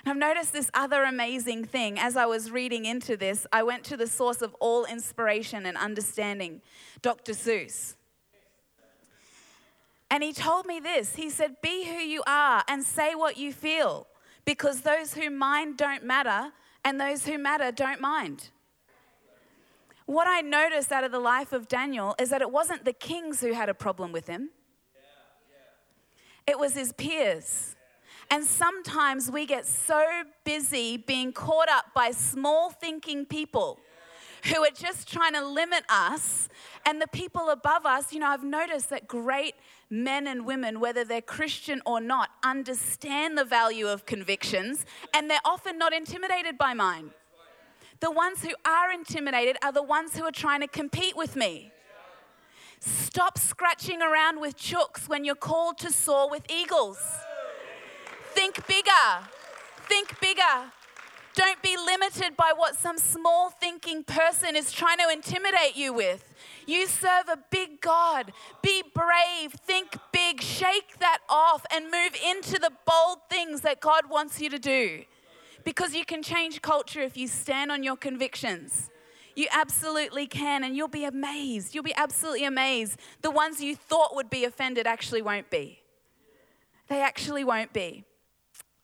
I've 0.08 0.16
noticed 0.16 0.52
this 0.52 0.70
other 0.72 1.02
amazing 1.02 1.64
thing. 1.64 1.98
As 1.98 2.16
I 2.16 2.26
was 2.26 2.52
reading 2.52 2.84
into 2.84 3.16
this, 3.16 3.44
I 3.52 3.64
went 3.64 3.82
to 3.84 3.96
the 3.96 4.06
source 4.06 4.40
of 4.40 4.54
all 4.60 4.84
inspiration 4.84 5.66
and 5.66 5.76
understanding, 5.76 6.62
Dr. 7.02 7.32
Seuss. 7.32 7.95
And 10.10 10.22
he 10.22 10.32
told 10.32 10.66
me 10.66 10.80
this 10.80 11.16
He 11.16 11.30
said, 11.30 11.56
Be 11.62 11.84
who 11.84 11.98
you 11.98 12.22
are 12.26 12.64
and 12.68 12.82
say 12.82 13.14
what 13.14 13.36
you 13.36 13.52
feel, 13.52 14.06
because 14.44 14.82
those 14.82 15.14
who 15.14 15.30
mind 15.30 15.76
don't 15.76 16.04
matter, 16.04 16.52
and 16.84 17.00
those 17.00 17.26
who 17.26 17.38
matter 17.38 17.72
don't 17.72 18.00
mind. 18.00 18.50
What 20.06 20.28
I 20.28 20.40
noticed 20.40 20.92
out 20.92 21.02
of 21.02 21.10
the 21.10 21.18
life 21.18 21.52
of 21.52 21.66
Daniel 21.66 22.14
is 22.20 22.30
that 22.30 22.40
it 22.40 22.50
wasn't 22.50 22.84
the 22.84 22.92
kings 22.92 23.40
who 23.40 23.52
had 23.52 23.68
a 23.68 23.74
problem 23.74 24.12
with 24.12 24.28
him, 24.28 24.50
it 26.46 26.58
was 26.58 26.74
his 26.74 26.92
peers. 26.92 27.72
And 28.28 28.42
sometimes 28.42 29.30
we 29.30 29.46
get 29.46 29.66
so 29.66 30.04
busy 30.42 30.96
being 30.96 31.32
caught 31.32 31.68
up 31.68 31.86
by 31.94 32.10
small 32.10 32.70
thinking 32.70 33.24
people 33.24 33.78
who 34.46 34.64
are 34.64 34.70
just 34.70 35.08
trying 35.08 35.34
to 35.34 35.46
limit 35.46 35.84
us. 35.88 36.48
And 36.84 37.00
the 37.00 37.08
people 37.08 37.50
above 37.50 37.84
us, 37.84 38.12
you 38.12 38.20
know, 38.20 38.28
I've 38.28 38.44
noticed 38.44 38.90
that 38.90 39.08
great 39.08 39.54
men 39.90 40.26
and 40.26 40.46
women, 40.46 40.80
whether 40.80 41.04
they're 41.04 41.20
Christian 41.20 41.82
or 41.84 42.00
not, 42.00 42.30
understand 42.44 43.36
the 43.36 43.44
value 43.44 43.88
of 43.88 44.06
convictions 44.06 44.86
and 45.14 45.30
they're 45.30 45.38
often 45.44 45.78
not 45.78 45.92
intimidated 45.92 46.56
by 46.58 46.74
mine. 46.74 47.10
The 48.00 48.10
ones 48.10 48.42
who 48.42 48.52
are 48.64 48.92
intimidated 48.92 49.56
are 49.62 49.72
the 49.72 49.82
ones 49.82 50.16
who 50.16 50.24
are 50.24 50.32
trying 50.32 50.60
to 50.60 50.68
compete 50.68 51.16
with 51.16 51.34
me. 51.34 51.72
Stop 52.78 53.38
scratching 53.38 54.02
around 54.02 54.40
with 54.40 54.56
chooks 54.56 55.08
when 55.08 55.24
you're 55.24 55.34
called 55.34 55.78
to 55.78 55.90
soar 55.90 56.30
with 56.30 56.44
eagles. 56.50 56.98
Think 58.34 58.66
bigger. 58.66 59.26
Think 59.88 60.20
bigger. 60.20 60.72
Don't 61.36 61.62
be 61.62 61.76
limited 61.76 62.34
by 62.34 62.54
what 62.56 62.76
some 62.76 62.96
small 62.96 63.50
thinking 63.50 64.02
person 64.02 64.56
is 64.56 64.72
trying 64.72 64.96
to 64.96 65.10
intimidate 65.12 65.76
you 65.76 65.92
with. 65.92 66.32
You 66.66 66.86
serve 66.86 67.28
a 67.28 67.38
big 67.50 67.82
God. 67.82 68.32
Be 68.62 68.82
brave, 68.94 69.52
think 69.52 69.98
big, 70.12 70.40
shake 70.40 70.98
that 70.98 71.18
off, 71.28 71.66
and 71.70 71.90
move 71.90 72.16
into 72.26 72.58
the 72.58 72.72
bold 72.86 73.18
things 73.28 73.60
that 73.60 73.80
God 73.80 74.08
wants 74.08 74.40
you 74.40 74.48
to 74.48 74.58
do. 74.58 75.02
Because 75.62 75.94
you 75.94 76.06
can 76.06 76.22
change 76.22 76.62
culture 76.62 77.02
if 77.02 77.18
you 77.18 77.28
stand 77.28 77.70
on 77.70 77.82
your 77.82 77.96
convictions. 77.96 78.88
You 79.34 79.46
absolutely 79.52 80.26
can, 80.26 80.64
and 80.64 80.74
you'll 80.74 80.88
be 80.88 81.04
amazed. 81.04 81.74
You'll 81.74 81.84
be 81.84 81.94
absolutely 81.96 82.46
amazed. 82.46 82.98
The 83.20 83.30
ones 83.30 83.60
you 83.60 83.76
thought 83.76 84.14
would 84.14 84.30
be 84.30 84.44
offended 84.46 84.86
actually 84.86 85.20
won't 85.20 85.50
be. 85.50 85.80
They 86.88 87.02
actually 87.02 87.44
won't 87.44 87.74
be. 87.74 88.04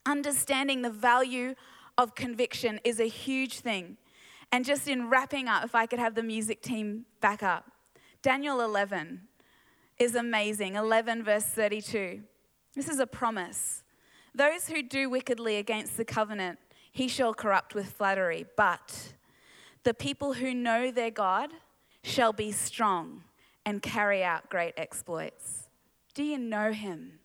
Understanding 0.04 0.82
the 0.82 0.90
value 0.90 1.54
of 2.02 2.14
conviction 2.14 2.80
is 2.84 3.00
a 3.00 3.08
huge 3.08 3.60
thing. 3.60 3.96
And 4.50 4.64
just 4.64 4.88
in 4.88 5.08
wrapping 5.08 5.48
up, 5.48 5.64
if 5.64 5.74
I 5.74 5.86
could 5.86 5.98
have 5.98 6.14
the 6.14 6.22
music 6.22 6.60
team 6.60 7.06
back 7.20 7.42
up, 7.42 7.70
Daniel 8.20 8.60
11 8.60 9.22
is 9.98 10.14
amazing. 10.14 10.74
11, 10.74 11.22
verse 11.22 11.44
32. 11.44 12.22
This 12.74 12.88
is 12.88 12.98
a 12.98 13.06
promise. 13.06 13.82
Those 14.34 14.68
who 14.68 14.82
do 14.82 15.08
wickedly 15.08 15.56
against 15.56 15.96
the 15.96 16.04
covenant, 16.04 16.58
he 16.90 17.08
shall 17.08 17.32
corrupt 17.32 17.74
with 17.74 17.90
flattery. 17.90 18.46
But 18.56 19.14
the 19.84 19.94
people 19.94 20.34
who 20.34 20.54
know 20.54 20.90
their 20.90 21.10
God 21.10 21.50
shall 22.02 22.32
be 22.32 22.52
strong 22.52 23.22
and 23.64 23.80
carry 23.80 24.24
out 24.24 24.50
great 24.50 24.74
exploits. 24.76 25.68
Do 26.14 26.22
you 26.22 26.38
know 26.38 26.72
him? 26.72 27.20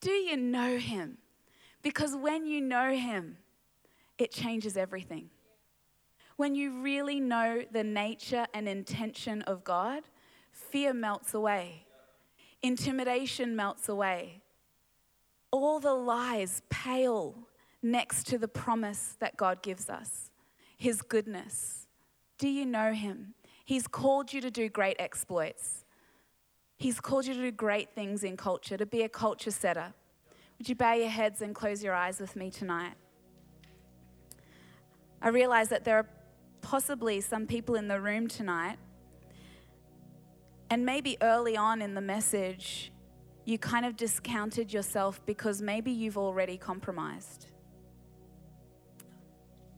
Do 0.00 0.10
you 0.10 0.36
know 0.36 0.78
him? 0.78 1.18
Because 1.82 2.16
when 2.16 2.46
you 2.46 2.60
know 2.60 2.92
him, 2.92 3.36
it 4.18 4.32
changes 4.32 4.76
everything. 4.76 5.30
When 6.36 6.54
you 6.54 6.80
really 6.82 7.20
know 7.20 7.62
the 7.70 7.84
nature 7.84 8.46
and 8.54 8.68
intention 8.68 9.42
of 9.42 9.64
God, 9.64 10.02
fear 10.50 10.92
melts 10.92 11.34
away, 11.34 11.86
intimidation 12.62 13.54
melts 13.54 13.88
away. 13.88 14.42
All 15.50 15.80
the 15.80 15.94
lies 15.94 16.62
pale 16.70 17.34
next 17.82 18.26
to 18.28 18.38
the 18.38 18.48
promise 18.48 19.16
that 19.20 19.36
God 19.36 19.62
gives 19.62 19.90
us 19.90 20.30
His 20.76 21.02
goodness. 21.02 21.86
Do 22.38 22.48
you 22.48 22.64
know 22.64 22.92
Him? 22.92 23.34
He's 23.64 23.86
called 23.86 24.32
you 24.32 24.40
to 24.40 24.50
do 24.50 24.68
great 24.68 24.96
exploits. 24.98 25.84
He's 26.78 27.00
called 27.00 27.26
you 27.26 27.34
to 27.34 27.40
do 27.40 27.52
great 27.52 27.94
things 27.94 28.24
in 28.24 28.36
culture, 28.36 28.76
to 28.76 28.86
be 28.86 29.02
a 29.02 29.08
culture 29.08 29.52
setter. 29.52 29.92
Would 30.58 30.68
you 30.68 30.74
bow 30.74 30.94
your 30.94 31.08
heads 31.08 31.42
and 31.42 31.54
close 31.54 31.82
your 31.82 31.94
eyes 31.94 32.20
with 32.20 32.34
me 32.34 32.50
tonight? 32.50 32.94
I 35.22 35.28
realize 35.28 35.68
that 35.68 35.84
there 35.84 35.98
are 35.98 36.08
possibly 36.62 37.20
some 37.20 37.46
people 37.46 37.76
in 37.76 37.86
the 37.86 38.00
room 38.00 38.26
tonight, 38.26 38.76
and 40.68 40.84
maybe 40.84 41.16
early 41.22 41.56
on 41.56 41.80
in 41.80 41.94
the 41.94 42.00
message, 42.00 42.92
you 43.44 43.56
kind 43.56 43.86
of 43.86 43.96
discounted 43.96 44.72
yourself 44.72 45.24
because 45.24 45.62
maybe 45.62 45.92
you've 45.92 46.18
already 46.18 46.56
compromised. 46.56 47.46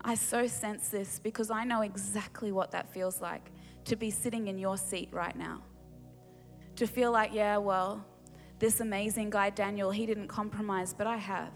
I 0.03 0.15
so 0.15 0.47
sense 0.47 0.89
this 0.89 1.19
because 1.19 1.51
I 1.51 1.65
know 1.65 1.83
exactly 1.83 2.51
what 2.51 2.71
that 2.73 2.93
feels 2.93 3.21
like 3.21 3.51
to 3.85 3.97
be 3.97 4.11
sitting 4.11 4.49
in 4.49 4.59
your 4.59 4.79
seat 4.79 5.11
right 5.13 5.37
now. 5.37 5.63
To 6.77 6.87
feel 6.87 7.13
like, 7.13 7.33
yeah, 7.35 7.59
well, 7.59 8.05
this 8.59 8.81
amazing 8.81 9.31
guy, 9.31 9.51
Daniel, 9.51 9.91
he 9.91 10.07
didn't 10.07 10.29
compromise, 10.29 10.95
but 10.95 11.07
I 11.07 11.17
have. 11.19 11.53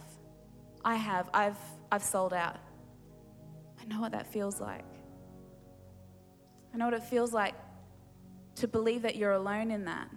I 0.84 0.96
have. 0.96 1.30
I've, 1.32 1.58
I've 1.90 2.02
sold 2.02 2.34
out. 2.34 2.58
I 3.88 3.94
know 3.94 4.00
what 4.00 4.12
that 4.12 4.26
feels 4.26 4.60
like. 4.60 4.84
I 6.74 6.76
know 6.76 6.84
what 6.84 6.94
it 6.94 7.04
feels 7.04 7.32
like 7.32 7.54
to 8.56 8.68
believe 8.68 9.02
that 9.02 9.16
you're 9.16 9.32
alone 9.32 9.70
in 9.70 9.84
that. 9.86 10.08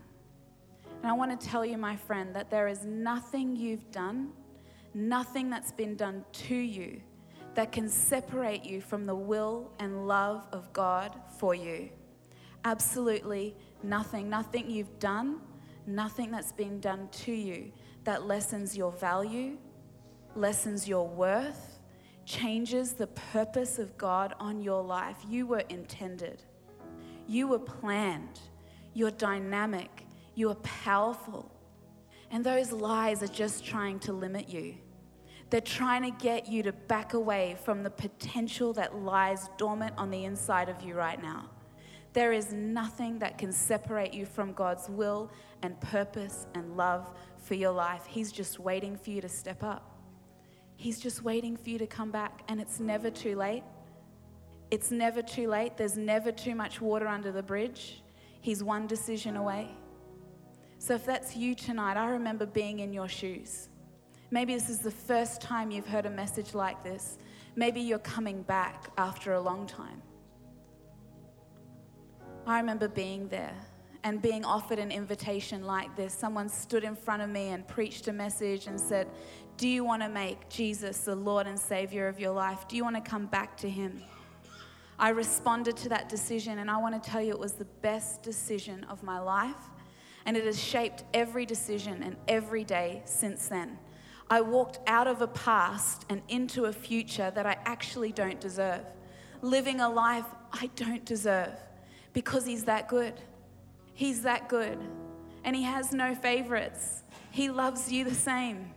And 1.02 1.10
I 1.10 1.14
want 1.14 1.40
to 1.40 1.48
tell 1.48 1.66
you, 1.66 1.78
my 1.78 1.96
friend, 1.96 2.36
that 2.36 2.52
there 2.52 2.68
is 2.68 2.84
nothing 2.86 3.56
you've 3.56 3.90
done 3.92 4.34
nothing 4.94 5.50
that's 5.50 5.72
been 5.72 5.96
done 5.96 6.26
to 6.34 6.56
you 6.56 7.02
that 7.54 7.72
can 7.72 7.90
separate 7.90 8.64
you 8.64 8.82
from 8.82 9.06
the 9.06 9.16
will 9.16 9.72
and 9.80 10.08
love 10.08 10.48
of 10.52 10.72
God 10.74 11.20
for 11.38 11.54
you. 11.54 11.90
Absolutely 12.64 13.56
nothing. 13.84 14.30
Nothing 14.30 14.70
you've 14.70 15.00
done, 15.00 15.42
nothing 15.86 16.32
that's 16.32 16.52
been 16.52 16.80
done 16.80 17.10
to 17.12 17.32
you 17.32 17.72
that 18.04 18.26
lessens 18.26 18.76
your 18.78 18.92
value, 18.92 19.58
lessens 20.36 20.88
your 20.88 21.08
worth, 21.08 21.71
changes 22.26 22.94
the 22.94 23.08
purpose 23.08 23.80
of 23.80 23.98
God 23.98 24.34
on 24.40 24.62
your 24.62 24.84
life. 24.84 25.18
You 25.28 25.48
were 25.48 25.64
intended, 25.70 26.44
you 27.28 27.48
were 27.48 27.60
planned, 27.60 28.40
you're 28.94 29.12
dynamic, 29.12 30.06
you 30.36 30.50
are 30.50 30.56
powerful. 30.56 31.52
And 32.30 32.44
those 32.44 32.72
lies 32.72 33.22
are 33.22 33.28
just 33.28 33.66
trying 33.66 34.00
to 34.00 34.14
limit 34.14 34.48
you. 34.48 34.76
They're 35.50 35.60
trying 35.60 36.04
to 36.04 36.18
get 36.24 36.48
you 36.48 36.64
to 36.64 36.72
back 36.72 37.14
away 37.14 37.58
from 37.66 37.84
the 37.84 37.90
potential 37.90 38.72
that 38.74 38.96
lies 38.96 39.50
dormant 39.58 39.94
on 39.98 40.10
the 40.10 40.24
inside 40.24 40.70
of 40.70 40.82
you 40.82 40.96
right 40.96 41.22
now. 41.22 41.50
There 42.14 42.32
is 42.32 42.54
nothing 42.54 43.20
that 43.20 43.38
can 43.38 43.52
separate 43.52 44.14
you 44.14 44.26
from 44.26 44.54
God's 44.54 44.90
will 44.90 45.30
and 45.62 45.80
purpose 45.82 46.48
and 46.56 46.78
love 46.78 47.14
for 47.38 47.56
your 47.56 47.72
life. 47.72 48.06
He's 48.06 48.32
just 48.32 48.60
waiting 48.60 48.96
for 48.96 49.10
you 49.10 49.20
to 49.22 49.30
step 49.30 49.62
up. 49.62 49.91
He's 50.82 51.00
just 51.00 51.22
waiting 51.24 51.58
for 51.58 51.70
you 51.70 51.78
to 51.78 51.86
come 51.86 52.10
back, 52.10 52.42
and 52.48 52.60
it's 52.60 52.80
never 52.80 53.12
too 53.12 53.36
late. 53.36 53.62
It's 54.72 54.90
never 54.90 55.22
too 55.22 55.48
late. 55.48 55.78
There's 55.78 55.96
never 55.96 56.32
too 56.32 56.56
much 56.56 56.82
water 56.82 57.08
under 57.08 57.32
the 57.32 57.44
bridge. 57.44 58.02
He's 58.42 58.64
one 58.64 58.88
decision 58.88 59.36
away. 59.36 59.68
So, 60.80 60.96
if 60.96 61.06
that's 61.06 61.36
you 61.36 61.54
tonight, 61.54 61.98
I 61.98 62.10
remember 62.10 62.48
being 62.48 62.80
in 62.80 62.94
your 62.94 63.08
shoes. 63.08 63.70
Maybe 64.32 64.56
this 64.56 64.72
is 64.72 64.80
the 64.80 64.90
first 64.90 65.40
time 65.40 65.70
you've 65.70 65.86
heard 65.86 66.08
a 66.08 66.10
message 66.10 66.56
like 66.56 66.84
this. 66.84 67.20
Maybe 67.56 67.80
you're 67.80 68.00
coming 68.00 68.42
back 68.42 68.90
after 68.98 69.34
a 69.34 69.40
long 69.40 69.68
time. 69.68 70.02
I 72.48 72.58
remember 72.58 72.88
being 72.88 73.28
there 73.28 73.54
and 74.04 74.22
being 74.22 74.43
offered 74.43 74.80
an 74.80 74.91
invitation 74.91 75.64
like 75.64 75.95
this. 75.95 76.14
Someone 76.14 76.49
stood 76.49 76.84
in 76.84 76.95
front 76.95 77.22
of 77.22 77.30
me 77.30 77.49
and 77.49 77.68
preached 77.68 78.08
a 78.08 78.14
message 78.14 78.68
and 78.68 78.80
said, 78.80 79.08
Do 79.58 79.68
you 79.68 79.84
want 79.84 80.02
to 80.02 80.10
make 80.10 80.49
Jesus 80.49 80.99
the 81.02 81.16
Lord 81.16 81.47
and 81.47 81.60
Savior 81.60 82.08
of 82.08 82.20
your 82.20 82.32
life? 82.32 82.68
Do 82.68 82.76
you 82.76 82.84
want 82.84 82.95
to 82.95 83.10
come 83.10 83.28
back 83.28 83.58
to 83.58 83.70
Him? 83.70 84.04
I 84.97 85.10
responded 85.10 85.78
to 85.78 85.89
that 85.89 86.10
decision, 86.10 86.60
and 86.60 86.70
I 86.70 86.78
want 86.78 87.02
to 87.02 87.10
tell 87.10 87.22
you 87.22 87.32
it 87.32 87.39
was 87.39 87.54
the 87.54 87.66
best 87.66 88.22
decision 88.22 88.84
of 88.86 89.02
my 89.02 89.20
life, 89.20 89.70
and 90.26 90.38
it 90.38 90.45
has 90.45 90.62
shaped 90.62 91.04
every 91.14 91.45
decision 91.45 92.04
and 92.04 92.16
every 92.28 92.64
day 92.64 93.02
since 93.06 93.47
then. 93.47 93.80
I 94.30 94.41
walked 94.41 94.80
out 94.88 95.08
of 95.08 95.22
a 95.22 95.28
past 95.28 96.06
and 96.10 96.22
into 96.30 96.66
a 96.66 96.74
future 96.74 97.32
that 97.32 97.45
I 97.45 97.58
actually 97.66 98.12
don't 98.12 98.39
deserve, 98.39 98.82
living 99.41 99.82
a 99.82 99.89
life 99.89 100.26
I 100.54 100.70
don't 100.76 101.04
deserve 101.04 101.54
because 102.14 102.45
He's 102.45 102.66
that 102.66 102.88
good. 102.88 103.14
He's 103.94 104.24
that 104.24 104.50
good. 104.50 104.80
And 105.44 105.56
He 105.56 105.64
has 105.64 105.92
no 105.92 106.16
favorites. 106.16 107.04
He 107.32 107.50
loves 107.50 107.92
you 107.92 108.04
the 108.04 108.16
same. 108.16 108.72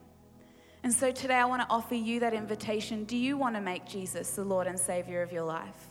And 0.83 0.93
so 0.93 1.11
today 1.11 1.37
I 1.37 1.47
want 1.47 1.63
to 1.63 1.69
offer 1.71 1.95
you 1.95 2.21
that 2.21 2.35
invitation. 2.35 3.05
Do 3.05 3.17
you 3.17 3.37
want 3.37 3.55
to 3.55 3.61
make 3.61 3.87
Jesus 3.87 4.31
the 4.33 4.45
Lord 4.45 4.67
and 4.67 4.79
Savior 4.79 5.23
of 5.23 5.33
your 5.33 5.45
life? 5.45 5.89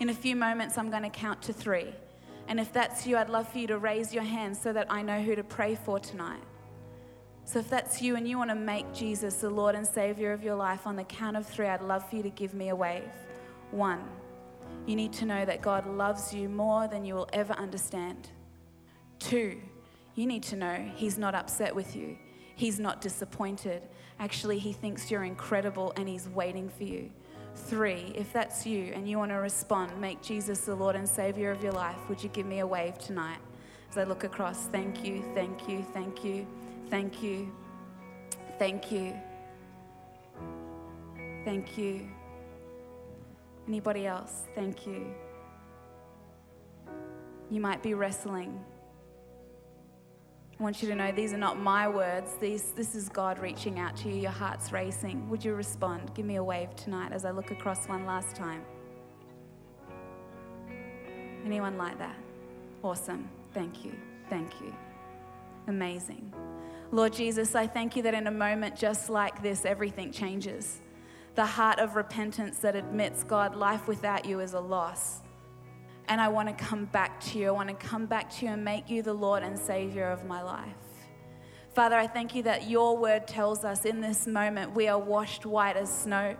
In 0.00 0.10
a 0.10 0.14
few 0.14 0.36
moments, 0.36 0.76
I'm 0.76 0.90
going 0.90 1.02
to 1.02 1.10
count 1.10 1.42
to 1.42 1.52
three. 1.52 1.94
And 2.46 2.60
if 2.60 2.72
that's 2.72 3.06
you, 3.06 3.16
I'd 3.16 3.30
love 3.30 3.48
for 3.48 3.58
you 3.58 3.66
to 3.68 3.78
raise 3.78 4.14
your 4.14 4.22
hand 4.22 4.56
so 4.56 4.72
that 4.72 4.86
I 4.90 5.02
know 5.02 5.20
who 5.20 5.34
to 5.34 5.42
pray 5.42 5.74
for 5.74 5.98
tonight. 5.98 6.42
So 7.44 7.58
if 7.58 7.70
that's 7.70 8.02
you 8.02 8.16
and 8.16 8.28
you 8.28 8.36
want 8.36 8.50
to 8.50 8.54
make 8.54 8.92
Jesus 8.92 9.36
the 9.36 9.48
Lord 9.48 9.74
and 9.74 9.86
Savior 9.86 10.32
of 10.32 10.42
your 10.42 10.54
life, 10.54 10.86
on 10.86 10.96
the 10.96 11.04
count 11.04 11.36
of 11.36 11.46
three, 11.46 11.66
I'd 11.66 11.80
love 11.80 12.08
for 12.08 12.16
you 12.16 12.22
to 12.22 12.30
give 12.30 12.52
me 12.52 12.68
a 12.68 12.76
wave. 12.76 13.10
One, 13.70 14.04
you 14.86 14.94
need 14.94 15.14
to 15.14 15.24
know 15.24 15.46
that 15.46 15.62
God 15.62 15.86
loves 15.86 16.34
you 16.34 16.48
more 16.48 16.86
than 16.86 17.06
you 17.06 17.14
will 17.14 17.28
ever 17.32 17.54
understand. 17.54 18.28
Two, 19.18 19.60
you 20.14 20.26
need 20.26 20.42
to 20.44 20.56
know 20.56 20.90
He's 20.94 21.18
not 21.18 21.34
upset 21.34 21.74
with 21.74 21.96
you, 21.96 22.16
He's 22.54 22.78
not 22.78 23.00
disappointed. 23.00 23.82
Actually, 24.20 24.58
He 24.58 24.72
thinks 24.72 25.10
you're 25.10 25.24
incredible 25.24 25.92
and 25.96 26.08
He's 26.08 26.28
waiting 26.28 26.68
for 26.68 26.84
you. 26.84 27.10
Three, 27.54 28.12
if 28.14 28.32
that's 28.32 28.66
you 28.66 28.92
and 28.94 29.08
you 29.08 29.18
want 29.18 29.30
to 29.30 29.36
respond, 29.36 30.00
make 30.00 30.22
Jesus 30.22 30.60
the 30.60 30.74
Lord 30.74 30.96
and 30.96 31.08
Savior 31.08 31.50
of 31.50 31.62
your 31.62 31.72
life, 31.72 32.08
would 32.08 32.22
you 32.22 32.28
give 32.30 32.46
me 32.46 32.60
a 32.60 32.66
wave 32.66 32.98
tonight? 32.98 33.38
As 33.90 33.98
I 33.98 34.04
look 34.04 34.24
across, 34.24 34.66
thank 34.66 35.04
you, 35.04 35.24
thank 35.34 35.68
you, 35.68 35.84
thank 35.92 36.24
you. 36.24 36.46
Thank 36.90 37.22
you. 37.22 37.52
Thank 38.58 38.90
you. 38.90 39.14
Thank 41.44 41.76
you. 41.76 42.08
Anybody 43.66 44.06
else? 44.06 44.44
Thank 44.54 44.86
you. 44.86 45.06
You 47.50 47.60
might 47.60 47.82
be 47.82 47.92
wrestling. 47.92 48.58
I 50.58 50.62
want 50.62 50.82
you 50.82 50.88
to 50.88 50.94
know 50.96 51.12
these 51.12 51.32
are 51.32 51.38
not 51.38 51.60
my 51.60 51.86
words. 51.86 52.34
These, 52.40 52.72
this 52.72 52.96
is 52.96 53.08
God 53.08 53.38
reaching 53.38 53.78
out 53.78 53.96
to 53.98 54.08
you. 54.08 54.22
Your 54.22 54.32
heart's 54.32 54.72
racing. 54.72 55.28
Would 55.28 55.44
you 55.44 55.54
respond? 55.54 56.12
Give 56.14 56.26
me 56.26 56.36
a 56.36 56.42
wave 56.42 56.74
tonight 56.74 57.12
as 57.12 57.24
I 57.24 57.30
look 57.30 57.52
across 57.52 57.86
one 57.86 58.04
last 58.06 58.34
time. 58.34 58.64
Anyone 61.44 61.78
like 61.78 61.96
that? 61.98 62.16
Awesome. 62.82 63.28
Thank 63.54 63.84
you. 63.84 63.92
Thank 64.28 64.60
you. 64.60 64.74
Amazing. 65.68 66.32
Lord 66.90 67.12
Jesus, 67.12 67.54
I 67.54 67.68
thank 67.68 67.94
you 67.94 68.02
that 68.02 68.14
in 68.14 68.26
a 68.26 68.32
moment 68.32 68.74
just 68.74 69.08
like 69.10 69.40
this, 69.40 69.64
everything 69.64 70.10
changes. 70.10 70.80
The 71.36 71.46
heart 71.46 71.78
of 71.78 71.94
repentance 71.94 72.58
that 72.58 72.74
admits, 72.74 73.22
God, 73.22 73.54
life 73.54 73.86
without 73.86 74.24
you 74.24 74.40
is 74.40 74.54
a 74.54 74.60
loss. 74.60 75.20
And 76.08 76.20
I 76.20 76.28
want 76.28 76.48
to 76.48 76.64
come 76.64 76.86
back 76.86 77.20
to 77.20 77.38
you. 77.38 77.48
I 77.48 77.50
want 77.50 77.68
to 77.68 77.74
come 77.74 78.06
back 78.06 78.30
to 78.36 78.46
you 78.46 78.52
and 78.52 78.64
make 78.64 78.88
you 78.88 79.02
the 79.02 79.12
Lord 79.12 79.42
and 79.42 79.58
Savior 79.58 80.10
of 80.10 80.24
my 80.24 80.42
life. 80.42 80.74
Father, 81.74 81.96
I 81.96 82.06
thank 82.06 82.34
you 82.34 82.42
that 82.44 82.68
your 82.68 82.96
word 82.96 83.28
tells 83.28 83.64
us 83.64 83.84
in 83.84 84.00
this 84.00 84.26
moment 84.26 84.74
we 84.74 84.88
are 84.88 84.98
washed 84.98 85.46
white 85.46 85.76
as 85.76 85.92
snow, 85.92 86.36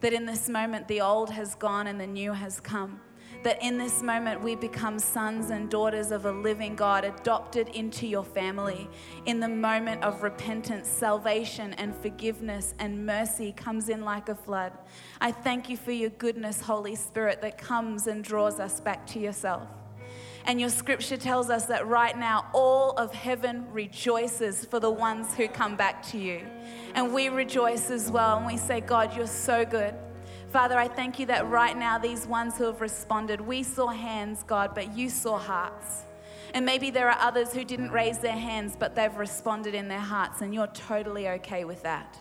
that 0.00 0.12
in 0.12 0.26
this 0.26 0.48
moment 0.48 0.86
the 0.86 1.00
old 1.00 1.30
has 1.30 1.54
gone 1.54 1.86
and 1.86 2.00
the 2.00 2.06
new 2.06 2.32
has 2.32 2.60
come 2.60 3.00
that 3.46 3.62
in 3.62 3.78
this 3.78 4.02
moment 4.02 4.42
we 4.42 4.56
become 4.56 4.98
sons 4.98 5.50
and 5.50 5.70
daughters 5.70 6.10
of 6.10 6.26
a 6.26 6.32
living 6.32 6.74
God, 6.74 7.04
adopted 7.04 7.68
into 7.68 8.04
your 8.04 8.24
family. 8.24 8.90
In 9.24 9.38
the 9.38 9.48
moment 9.48 10.02
of 10.02 10.24
repentance, 10.24 10.88
salvation 10.88 11.72
and 11.74 11.94
forgiveness 11.94 12.74
and 12.80 13.06
mercy 13.06 13.52
comes 13.52 13.88
in 13.88 14.00
like 14.00 14.28
a 14.28 14.34
flood. 14.34 14.72
I 15.20 15.30
thank 15.30 15.70
you 15.70 15.76
for 15.76 15.92
your 15.92 16.10
goodness, 16.10 16.60
Holy 16.60 16.96
Spirit, 16.96 17.40
that 17.42 17.56
comes 17.56 18.08
and 18.08 18.24
draws 18.24 18.58
us 18.58 18.80
back 18.80 19.06
to 19.08 19.20
yourself. 19.20 19.68
And 20.44 20.60
your 20.60 20.70
scripture 20.70 21.16
tells 21.16 21.48
us 21.48 21.66
that 21.66 21.86
right 21.86 22.18
now 22.18 22.50
all 22.52 22.94
of 22.98 23.14
heaven 23.14 23.64
rejoices 23.70 24.64
for 24.64 24.80
the 24.80 24.90
ones 24.90 25.34
who 25.36 25.46
come 25.46 25.76
back 25.76 26.04
to 26.08 26.18
you. 26.18 26.44
And 26.96 27.14
we 27.14 27.28
rejoice 27.28 27.92
as 27.92 28.10
well. 28.10 28.38
And 28.38 28.46
we 28.46 28.56
say, 28.56 28.80
God, 28.80 29.16
you're 29.16 29.28
so 29.28 29.64
good. 29.64 29.94
Father, 30.52 30.78
I 30.78 30.88
thank 30.88 31.18
you 31.18 31.26
that 31.26 31.48
right 31.48 31.76
now, 31.76 31.98
these 31.98 32.26
ones 32.26 32.56
who 32.56 32.64
have 32.64 32.80
responded, 32.80 33.40
we 33.40 33.62
saw 33.62 33.88
hands, 33.88 34.44
God, 34.46 34.74
but 34.74 34.96
you 34.96 35.10
saw 35.10 35.38
hearts. 35.38 36.04
And 36.54 36.64
maybe 36.64 36.90
there 36.90 37.10
are 37.10 37.18
others 37.20 37.52
who 37.52 37.64
didn't 37.64 37.90
raise 37.90 38.18
their 38.18 38.32
hands, 38.32 38.76
but 38.78 38.94
they've 38.94 39.14
responded 39.16 39.74
in 39.74 39.88
their 39.88 39.98
hearts, 39.98 40.40
and 40.40 40.54
you're 40.54 40.68
totally 40.68 41.28
okay 41.28 41.64
with 41.64 41.82
that. 41.82 42.16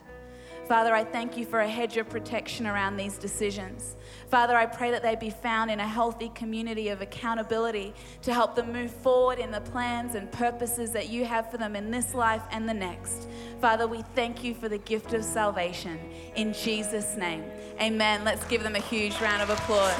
Father, 0.67 0.95
I 0.95 1.03
thank 1.03 1.37
you 1.37 1.45
for 1.45 1.59
a 1.59 1.67
hedge 1.67 1.97
of 1.97 2.09
protection 2.09 2.65
around 2.65 2.97
these 2.97 3.19
decisions. 3.19 3.95
Father, 4.29 4.57
I 4.57 4.65
pray 4.65 4.89
that 4.91 5.03
they 5.03 5.15
be 5.15 5.29
found 5.29 5.69
in 5.69 5.79
a 5.79 5.87
healthy 5.87 6.29
community 6.33 6.89
of 6.89 7.01
accountability 7.01 7.93
to 8.23 8.33
help 8.33 8.55
them 8.55 8.73
move 8.73 8.89
forward 8.89 9.37
in 9.37 9.51
the 9.51 9.61
plans 9.61 10.15
and 10.15 10.31
purposes 10.31 10.91
that 10.91 11.09
you 11.09 11.23
have 11.23 11.51
for 11.51 11.57
them 11.57 11.75
in 11.75 11.91
this 11.91 12.15
life 12.15 12.41
and 12.51 12.67
the 12.67 12.73
next. 12.73 13.27
Father, 13.61 13.87
we 13.87 14.01
thank 14.15 14.43
you 14.43 14.55
for 14.55 14.67
the 14.67 14.79
gift 14.79 15.13
of 15.13 15.23
salvation 15.23 15.99
in 16.35 16.51
Jesus' 16.53 17.15
name. 17.15 17.43
Amen. 17.79 18.23
Let's 18.23 18.43
give 18.45 18.63
them 18.63 18.75
a 18.75 18.81
huge 18.81 19.19
round 19.21 19.43
of 19.43 19.51
applause. 19.51 19.93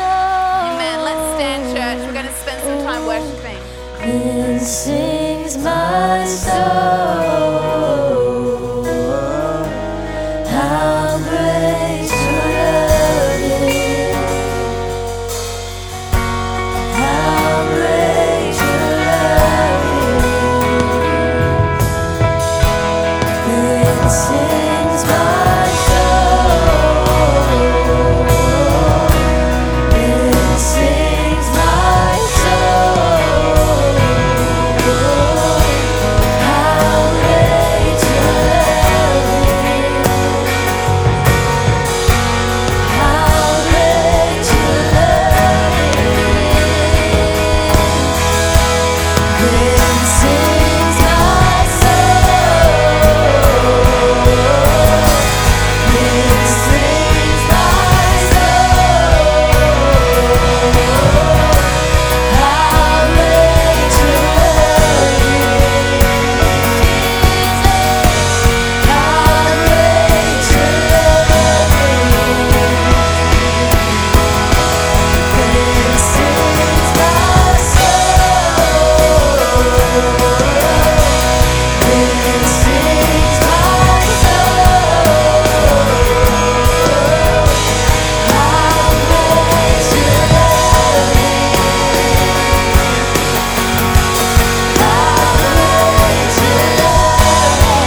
Amen. 0.00 1.02
Let's 1.02 1.34
stand, 1.36 1.76
church. 1.76 1.98
We're 2.06 2.14
going 2.14 2.26
to 2.26 2.32
spend 2.32 2.62
some 2.62 2.82
time 2.84 3.04
worshiping. 3.06 3.58
sings 4.60 5.58
my 5.58 6.24
soul. 6.24 7.74